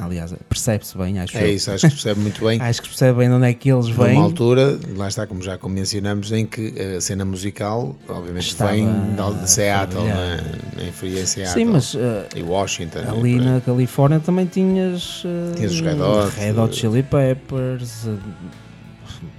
Aliás, 0.00 0.32
percebe-se 0.48 0.96
bem, 0.96 1.18
acho 1.18 1.36
Uhum. 1.36 1.42
É 1.42 1.48
eu. 1.50 1.54
isso, 1.56 1.72
acho 1.72 1.86
que 1.88 1.92
percebe 1.94 2.20
muito 2.20 2.44
bem. 2.44 2.60
Acho 2.62 2.82
que 2.82 2.88
percebe 2.88 3.18
bem 3.18 3.28
de 3.28 3.34
onde 3.34 3.46
é 3.48 3.52
que 3.52 3.68
eles 3.68 3.88
Numa 3.88 4.04
vêm. 4.06 4.16
altura, 4.16 4.78
lá 4.96 5.08
está, 5.08 5.26
como 5.26 5.42
já 5.42 5.58
mencionamos, 5.64 6.30
em 6.30 6.46
que 6.46 6.72
a 6.96 7.00
cena 7.00 7.24
musical, 7.24 7.96
obviamente, 8.08 8.46
Estava 8.46 8.70
vem 8.70 8.86
de- 8.86 9.50
Seattle, 9.50 10.02
a 10.02 10.04
não 10.04 10.84
é? 10.84 10.88
Em 10.88 10.92
Seattle. 11.26 11.46
Sim, 11.52 11.64
mas 11.72 11.94
uh, 11.94 11.98
E 12.36 12.42
Washington. 12.44 13.00
e 13.00 13.08
ali 13.08 13.34
aí. 13.34 13.40
na 13.40 13.60
Califórnia 13.60 14.20
também 14.20 14.46
tinhas, 14.46 15.24
uh, 15.24 15.56
Tinhas 15.56 15.72
os 15.72 15.80
Red 15.80 16.00
Hot, 16.00 16.36
Red 16.38 16.52
Hot 16.60 16.76
Chili 16.76 17.02
Peppers, 17.02 18.04
uh, 18.04 18.18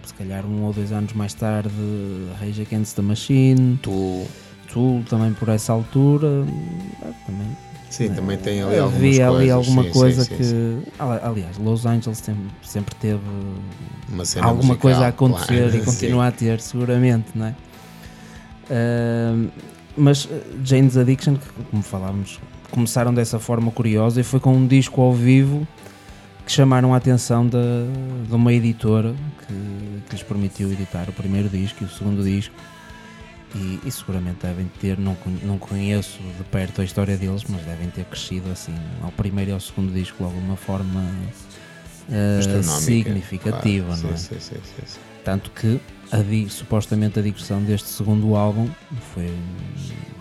se 0.05 0.14
calhar 0.16 0.45
um 0.45 0.64
ou 0.66 0.74
dois 0.74 0.91
anos 0.91 1.14
mais 1.14 1.34
tarde, 1.34 1.70
Rage 2.38 2.64
Against 2.64 2.97
the 2.97 3.01
Machine, 3.01 3.80
Tu, 3.82 4.26
Tool 4.72 5.03
também 5.09 5.34
por 5.34 5.49
essa 5.49 5.74
altura. 5.74 6.28
ah, 7.03 7.11
Também 7.26 7.47
sim, 7.89 8.09
também 8.09 8.38
tem 8.38 8.61
ali 8.61 8.78
algumas 8.78 8.95
Havia 8.95 9.30
ali 9.30 9.51
alguma 9.51 9.84
sim, 9.84 9.89
coisa 9.91 10.24
sim, 10.24 10.36
que. 10.36 10.43
sim, 10.43 10.82
sim. 10.86 10.91
Ali- 10.99 11.20
Aliás, 11.24 11.57
Los 11.57 11.86
Angeles 11.86 12.22
tem- 12.22 12.36
sempre 12.63 12.93
teve 12.95 13.20
alguma 14.41 14.53
musical, 14.53 14.78
coisa 14.78 15.05
a 15.05 15.07
acontecer 15.07 15.70
claro, 15.72 15.78
e 15.78 15.82
continua 15.86 16.28
a 16.28 16.32
ter, 16.32 16.59
seguramente, 16.61 17.28
não 17.36 17.47
é? 17.47 17.55
Ahm, 18.72 19.47
mas 19.97 20.26
uh, 20.26 20.30
Jane's 20.63 20.95
Addiction, 20.97 21.36
que, 21.36 21.47
como 21.72 21.82
falávamos, 21.84 22.39
começaram 22.72 23.13
dessa 23.13 23.39
forma 23.39 23.72
curiosa 23.72 24.22
e 24.22 24.24
foi 24.24 24.39
com 24.39 24.53
um 24.55 24.67
disco 24.67 25.01
ao 25.01 25.13
vivo 25.13 25.67
que 26.45 26.51
chamaram 26.51 26.93
a 26.93 26.97
atenção 26.97 27.45
da, 27.47 27.57
de 28.28 28.34
uma 28.34 28.53
editora 28.53 29.13
que, 29.47 29.53
que 30.07 30.15
lhes 30.15 30.24
permitiu 30.24 30.72
editar 30.72 31.05
o 31.09 31.13
primeiro 31.13 31.49
disco 31.49 31.84
e 31.84 31.86
o 31.86 31.89
segundo 31.89 32.24
disco. 32.24 32.53
E, 33.56 33.80
e 33.84 33.91
seguramente 33.91 34.45
devem 34.45 34.70
ter, 34.80 34.97
não, 35.00 35.18
não 35.41 35.58
conheço 35.58 36.20
de 36.38 36.43
perto 36.52 36.82
a 36.82 36.84
história 36.84 37.18
deles, 37.18 37.43
mas 37.50 37.66
devem 37.66 37.89
ter 37.89 38.06
crescido 38.06 38.52
assim 38.52 38.76
ao 39.02 39.12
primeiro 39.12 39.50
e 39.50 39.54
ao 39.54 39.60
segundo 39.60 39.91
disco 39.91 40.18
de 40.18 40.24
alguma 40.24 40.56
forma 40.56 41.04
uh, 42.10 42.64
significativa, 42.64 43.88
claro, 43.88 44.04
não 44.04 44.14
é? 44.14 44.18
sim, 44.18 44.39
sim, 44.39 44.56
sim. 44.86 45.00
Tanto 45.24 45.50
que 45.50 45.82
a 46.12 46.50
supostamente 46.50 47.20
a 47.20 47.22
digressão 47.22 47.62
deste 47.64 47.88
segundo 47.88 48.36
álbum 48.36 48.70
foi 49.14 49.32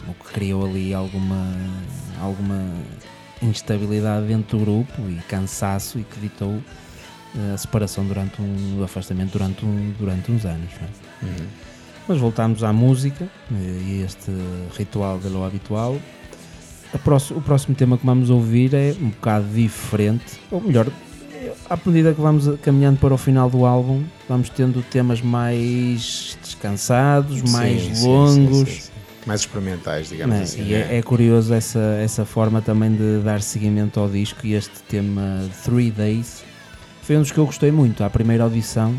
o 0.09 0.15
que 0.15 0.33
criou 0.33 0.67
ali 0.67 0.93
alguma, 0.93 1.55
alguma 2.21 2.75
instabilidade 3.43 4.27
dentro 4.27 4.59
do 4.59 4.65
grupo 4.65 5.03
e 5.09 5.17
cansaço 5.29 5.99
e 5.99 6.05
que 6.05 6.21
ditou 6.21 6.63
eh, 7.37 7.55
a 7.55 7.59
separação 7.59 8.07
durante 8.07 8.41
um 8.41 8.81
o 8.81 8.85
afastamento 8.85 9.33
durante, 9.33 9.65
um, 9.65 9.95
durante 9.99 10.31
uns 10.31 10.45
anos. 10.45 10.71
não 10.81 10.89
é? 10.89 11.33
Uhum. 11.33 11.47
Mas 12.09 12.19
voltamos 12.19 12.65
à 12.65 12.73
música 12.73 13.29
eh, 13.53 13.55
e 13.87 14.03
este 14.03 14.33
ritual 14.77 15.19
de 15.19 15.29
lo 15.29 15.45
habitual. 15.45 15.97
Próximo- 17.05 17.39
o 17.39 17.43
próximo 17.43 17.75
tema 17.77 17.99
que 17.99 18.07
vamos 18.07 18.31
ouvir 18.31 18.73
é 18.75 18.95
um 19.01 19.11
bocado 19.11 19.47
diferente, 19.53 20.41
ou 20.51 20.59
melhor, 20.61 20.87
eh, 21.35 21.53
à 21.69 21.79
medida 21.85 22.15
que 22.15 22.21
vamos 22.21 22.49
caminhando 22.63 22.99
para 22.99 23.13
o 23.13 23.19
final 23.19 23.51
do 23.51 23.67
álbum, 23.67 24.05
vamos 24.27 24.49
tendo 24.49 24.81
temas 24.83 25.21
mais 25.21 26.39
descansados, 26.43 27.43
mais 27.51 27.83
Sim, 27.83 27.95
sim, 27.95 28.07
longos. 28.07 28.69
sim, 28.71 28.81
sim. 28.81 28.91
Mais 29.27 29.41
experimentais, 29.43 30.09
digamos 30.09 30.37
é? 30.37 30.43
assim. 30.43 30.63
e 30.63 30.73
né? 30.73 30.89
é, 30.91 30.97
é 30.97 31.03
curioso 31.03 31.53
essa, 31.53 31.99
essa 32.03 32.25
forma 32.25 32.63
também 32.63 32.91
de 32.95 33.19
dar 33.23 33.43
seguimento 33.43 34.01
ao 34.01 34.09
disco 34.09 34.47
e 34.47 34.55
este 34.55 34.83
tema 34.89 35.45
Three 35.63 35.91
Days 35.91 36.43
foi 37.03 37.19
um 37.19 37.21
dos 37.21 37.31
que 37.31 37.37
eu 37.37 37.45
gostei 37.45 37.71
muito. 37.71 38.03
À 38.03 38.09
primeira 38.09 38.45
audição, 38.45 38.95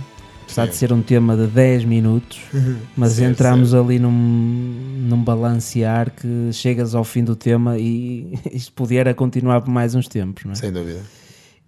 apesar 0.49 0.67
de 0.67 0.75
ser 0.75 0.91
um 0.91 1.01
tema 1.01 1.37
de 1.37 1.45
10 1.45 1.85
minutos, 1.85 2.41
mas 2.97 3.13
Certo, 3.13 3.31
entramos 3.31 3.69
certo. 3.69 3.85
ali 3.85 3.99
num, 3.99 4.09
num 4.11 5.23
balancear 5.23 6.11
que 6.11 6.49
chegas 6.51 6.95
ao 6.95 7.03
fim 7.03 7.23
do 7.23 7.35
tema 7.35 7.77
e 7.77 8.33
isto 8.51 8.73
pudiera 8.73 9.13
continuar 9.13 9.61
por 9.61 9.69
mais 9.69 9.93
uns 9.93 10.07
tempos, 10.07 10.43
não 10.45 10.53
é? 10.53 10.55
Sem 10.55 10.71
dúvida. 10.71 11.01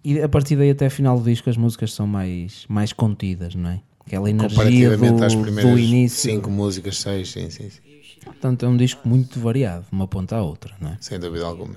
E 0.04 0.20
a 0.20 0.28
partir 0.28 0.56
daí 0.56 0.70
até 0.70 0.90
final 0.90 1.16
do 1.16 1.24
disco 1.24 1.48
as 1.48 1.56
músicas 1.56 1.92
são 1.94 2.08
mais, 2.08 2.64
mais 2.68 2.92
contidas, 2.92 3.54
não 3.54 3.70
é? 3.70 3.80
Aquela 4.04 4.28
energia 4.28 4.96
do, 4.96 5.24
às 5.24 5.32
do 5.32 5.42
primeiras 5.42 5.78
início. 5.78 6.32
cinco 6.32 6.50
músicas, 6.50 6.98
seis, 6.98 7.30
sim, 7.30 7.48
sim, 7.50 7.70
sim. 7.70 7.80
Portanto, 8.24 8.64
é 8.64 8.68
um 8.68 8.76
disco 8.76 9.08
muito 9.08 9.38
variado, 9.38 9.84
de 9.88 9.92
uma 9.92 10.08
ponta 10.08 10.36
à 10.36 10.42
outra, 10.42 10.74
não 10.80 10.90
é? 10.90 10.96
Sem 11.00 11.20
dúvida 11.20 11.44
alguma. 11.44 11.76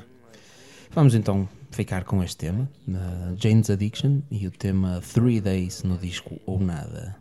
Vamos 0.94 1.14
então 1.14 1.48
ficar 1.76 2.06
com 2.06 2.24
este 2.24 2.38
tema, 2.38 2.70
da 2.88 3.36
Jane's 3.38 3.70
Addiction, 3.70 4.22
e 4.32 4.48
o 4.48 4.52
tema 4.52 5.02
Three 5.14 5.42
Days 5.42 5.84
no 5.84 5.98
disco 5.98 6.40
Ou 6.46 6.60
Nada. 6.60 7.18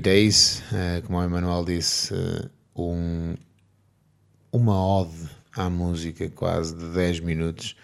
Three 0.00 0.14
Days, 0.14 0.62
eh, 0.72 1.02
como 1.06 1.18
o 1.18 1.22
Emanuel 1.22 1.64
disse, 1.64 2.14
eh, 2.14 2.48
um, 2.74 3.34
uma 4.50 5.00
ode 5.00 5.28
à 5.54 5.68
música 5.68 6.28
quase 6.30 6.74
de 6.74 6.86
10 6.86 7.20
minutos. 7.20 7.76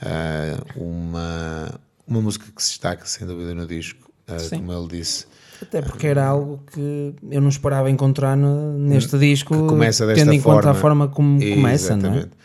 Eh, 0.00 0.56
uma, 0.76 1.80
uma 2.06 2.20
música 2.20 2.46
que 2.54 2.62
se 2.62 2.70
destaca 2.70 3.04
sem 3.06 3.26
dúvida 3.26 3.54
no 3.54 3.66
disco, 3.66 4.08
Sim. 4.38 4.58
como 4.58 4.72
ele 4.72 4.98
disse. 4.98 5.26
Até 5.60 5.82
porque 5.82 6.06
era 6.06 6.24
algo 6.24 6.62
que 6.72 7.14
eu 7.28 7.40
não 7.40 7.48
esperava 7.48 7.90
encontrar 7.90 8.36
neste 8.36 9.18
disco, 9.18 9.54
que 9.54 9.66
começa 9.68 10.06
desta 10.06 10.24
tendo 10.24 10.34
em 10.34 10.40
conta 10.40 10.70
a 10.70 10.74
forma. 10.74 11.06
forma 11.06 11.08
como 11.08 11.40
começa, 11.40 11.96
não 11.96 12.10
é? 12.10 12.12
Exatamente. 12.12 12.38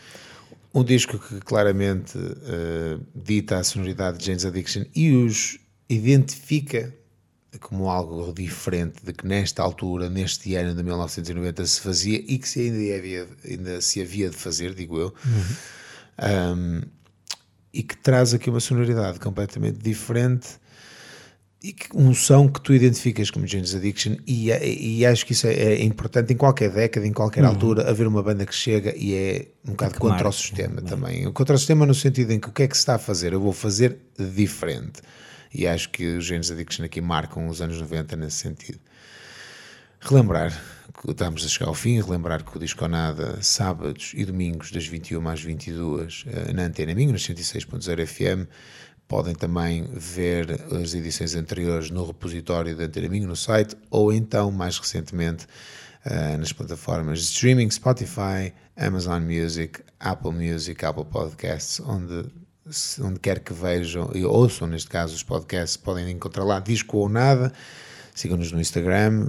Um 0.74 0.82
disco 0.82 1.20
que 1.20 1.38
claramente 1.38 2.18
eh, 2.18 2.98
dita 3.14 3.58
a 3.58 3.62
sonoridade 3.64 4.18
de 4.18 4.26
Jane's 4.26 4.44
Addiction 4.44 4.82
e 4.92 5.14
os 5.14 5.60
identifica 5.88 6.92
como 7.60 7.88
algo 7.90 8.32
diferente 8.32 9.04
de 9.04 9.12
que 9.12 9.26
nesta 9.26 9.62
altura, 9.62 10.08
neste 10.10 10.54
ano 10.54 10.74
de 10.74 10.82
1990 10.82 11.66
se 11.66 11.80
fazia 11.80 12.16
e 12.26 12.38
que 12.38 12.48
se 12.48 12.60
ainda, 12.60 12.96
havia, 12.96 13.28
ainda 13.48 13.80
se 13.80 14.00
havia 14.02 14.30
de 14.30 14.36
fazer, 14.36 14.74
digo 14.74 14.98
eu, 14.98 15.14
Um, 16.16 16.82
e 17.72 17.82
que 17.82 17.96
traz 17.96 18.32
aqui 18.32 18.48
uma 18.48 18.60
sonoridade 18.60 19.18
completamente 19.18 19.78
diferente 19.78 20.46
e 21.60 21.72
que, 21.72 21.88
um 21.92 22.14
som 22.14 22.48
que 22.48 22.60
tu 22.60 22.72
identificas 22.72 23.30
como 23.32 23.46
Jane's 23.48 23.74
Addiction 23.74 24.16
e, 24.26 24.52
é- 24.52 24.64
e 24.68 25.04
acho 25.04 25.26
que 25.26 25.32
isso 25.32 25.46
é, 25.48 25.54
é 25.54 25.82
importante 25.82 26.32
em 26.32 26.36
qualquer 26.36 26.70
década, 26.70 27.04
em 27.06 27.12
qualquer 27.12 27.44
altura, 27.44 27.90
haver 27.90 28.06
uma 28.06 28.22
banda 28.22 28.46
que 28.46 28.54
chega 28.54 28.94
e 28.96 29.14
é 29.14 29.48
um 29.66 29.70
bocado 29.72 29.94
contra 29.98 30.08
marca, 30.16 30.28
o 30.28 30.32
sistema 30.32 30.82
também. 30.82 31.32
Contra 31.32 31.56
o 31.56 31.58
sistema 31.58 31.84
no 31.84 31.94
sentido 31.94 32.32
em 32.32 32.38
que 32.38 32.48
o 32.48 32.52
que 32.52 32.62
é 32.62 32.68
que 32.68 32.76
se 32.76 32.82
está 32.82 32.94
a 32.94 32.98
fazer? 32.98 33.32
Eu 33.32 33.40
vou 33.40 33.52
fazer 33.52 33.96
diferente. 34.16 35.00
E 35.54 35.68
acho 35.68 35.88
que 35.90 36.16
os 36.16 36.26
Jane's 36.26 36.50
Addiction 36.50 36.84
aqui 36.84 37.00
marcam 37.00 37.46
os 37.46 37.62
anos 37.62 37.80
90 37.80 38.16
nesse 38.16 38.38
sentido. 38.38 38.80
Relembrar 40.00 40.52
que 41.00 41.10
estamos 41.10 41.44
a 41.44 41.48
chegar 41.48 41.68
ao 41.68 41.74
fim, 41.74 42.00
relembrar 42.00 42.44
que 42.44 42.56
o 42.56 42.60
Disco 42.60 42.86
Nada, 42.88 43.40
sábados 43.40 44.12
e 44.14 44.24
domingos, 44.24 44.70
das 44.70 44.86
21 44.86 45.28
às 45.28 45.40
22, 45.40 46.24
eh, 46.26 46.52
na 46.52 46.64
Antena 46.64 46.94
Minho, 46.94 47.12
nos 47.12 47.26
106.0 47.26 48.06
FM. 48.06 48.48
Podem 49.06 49.34
também 49.34 49.88
ver 49.92 50.60
as 50.72 50.92
edições 50.94 51.34
anteriores 51.34 51.90
no 51.90 52.04
repositório 52.04 52.76
da 52.76 52.84
Antena 52.84 53.08
Minho, 53.08 53.28
no 53.28 53.36
site, 53.36 53.76
ou 53.90 54.12
então, 54.12 54.50
mais 54.50 54.76
recentemente, 54.76 55.46
eh, 56.04 56.36
nas 56.36 56.52
plataformas 56.52 57.20
de 57.20 57.24
streaming, 57.26 57.70
Spotify, 57.70 58.52
Amazon 58.76 59.22
Music, 59.22 59.80
Apple 60.00 60.32
Music, 60.32 60.84
Apple 60.84 61.06
Podcasts, 61.06 61.80
onde, 61.80 62.26
onde 63.02 63.18
quer 63.20 63.40
que 63.40 63.52
vejam 63.52 64.10
e 64.14 64.24
ouçam, 64.24 64.66
neste 64.66 64.88
caso, 64.88 65.14
os 65.14 65.22
podcasts, 65.22 65.76
podem 65.76 66.10
encontrar 66.10 66.44
lá 66.44 66.60
Disco 66.60 66.98
ou 66.98 67.08
Nada. 67.08 67.52
Sigam-nos 68.14 68.52
no 68.52 68.60
Instagram. 68.60 69.28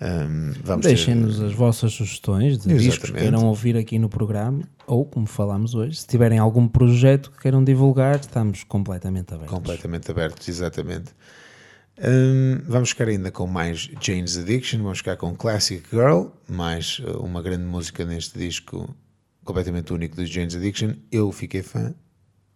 Um, 0.00 0.52
vamos 0.62 0.82
ter- 0.84 0.88
Deixem-nos 0.94 1.40
as 1.40 1.52
vossas 1.54 1.92
sugestões 1.92 2.58
de 2.58 2.68
discos 2.76 2.98
que 3.10 3.16
Exatamente. 3.16 3.22
queiram 3.22 3.46
ouvir 3.46 3.76
aqui 3.78 3.98
no 3.98 4.08
programa, 4.10 4.62
ou 4.86 5.06
como 5.06 5.26
falámos 5.26 5.74
hoje, 5.74 5.96
se 6.00 6.06
tiverem 6.06 6.38
algum 6.38 6.68
projeto 6.68 7.30
que 7.30 7.38
queiram 7.40 7.64
divulgar, 7.64 8.20
estamos 8.20 8.62
completamente 8.64 9.32
abertos. 9.32 9.54
completamente 9.54 10.10
abertos, 10.10 10.46
exatamente. 10.48 11.12
Hum, 11.98 12.60
vamos 12.68 12.90
ficar 12.90 13.08
ainda 13.08 13.30
com 13.30 13.46
mais 13.46 13.88
Jane's 14.02 14.36
Addiction, 14.36 14.82
vamos 14.82 14.98
ficar 14.98 15.16
com 15.16 15.34
Classic 15.34 15.82
Girl, 15.90 16.26
mais 16.46 16.98
uh, 16.98 17.22
uma 17.24 17.40
grande 17.40 17.64
música 17.64 18.04
neste 18.04 18.38
disco 18.38 18.94
completamente 19.44 19.94
único 19.94 20.14
dos 20.14 20.28
Jane's 20.28 20.54
Addiction. 20.54 20.92
Eu 21.10 21.32
fiquei 21.32 21.62
fã 21.62 21.94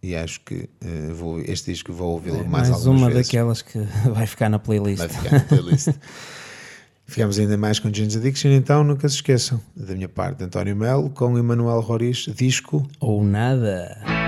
e 0.03 0.15
acho 0.15 0.41
que 0.41 0.69
uh, 0.83 1.13
vou, 1.13 1.39
este 1.39 1.71
disco 1.71 1.93
vou 1.93 2.13
ouvi-lo 2.13 2.37
É 2.37 2.43
mais, 2.43 2.69
mais 2.69 2.71
algumas 2.71 3.01
uma 3.01 3.09
vezes. 3.09 3.27
daquelas 3.27 3.61
que 3.61 3.79
vai 4.11 4.25
ficar 4.25 4.49
na 4.49 4.59
playlist. 4.59 4.97
Vai 4.97 5.09
ficar 5.09 5.31
na 5.31 5.39
playlist. 5.41 5.89
Ficamos 7.07 7.37
ainda 7.37 7.57
mais 7.57 7.77
com 7.77 7.93
Jane's 7.93 8.15
Addiction, 8.15 8.51
então 8.51 8.85
nunca 8.85 9.09
se 9.09 9.15
esqueçam, 9.15 9.59
da 9.75 9.93
minha 9.93 10.07
parte, 10.07 10.43
António 10.45 10.73
Melo, 10.75 11.09
com 11.09 11.37
Emanuel 11.37 11.81
Roriz, 11.81 12.25
disco 12.33 12.87
Ou 13.01 13.21
nada. 13.21 14.20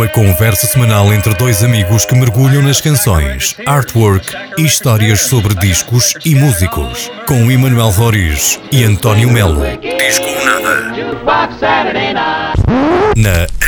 Uma 0.00 0.08
conversa 0.08 0.66
semanal 0.66 1.12
entre 1.12 1.34
dois 1.34 1.62
amigos 1.62 2.06
que 2.06 2.14
mergulham 2.14 2.62
nas 2.62 2.80
canções, 2.80 3.54
artwork 3.66 4.34
e 4.56 4.64
histórias 4.64 5.20
sobre 5.20 5.54
discos 5.56 6.14
e 6.24 6.34
músicos. 6.34 7.10
Com 7.26 7.50
Emanuel 7.50 7.90
Roriz 7.90 8.58
e 8.72 8.82
António 8.82 9.28
Melo. 9.28 9.60
Disco 9.78 10.26
Nada. 10.42 10.90
Na. 13.14 13.59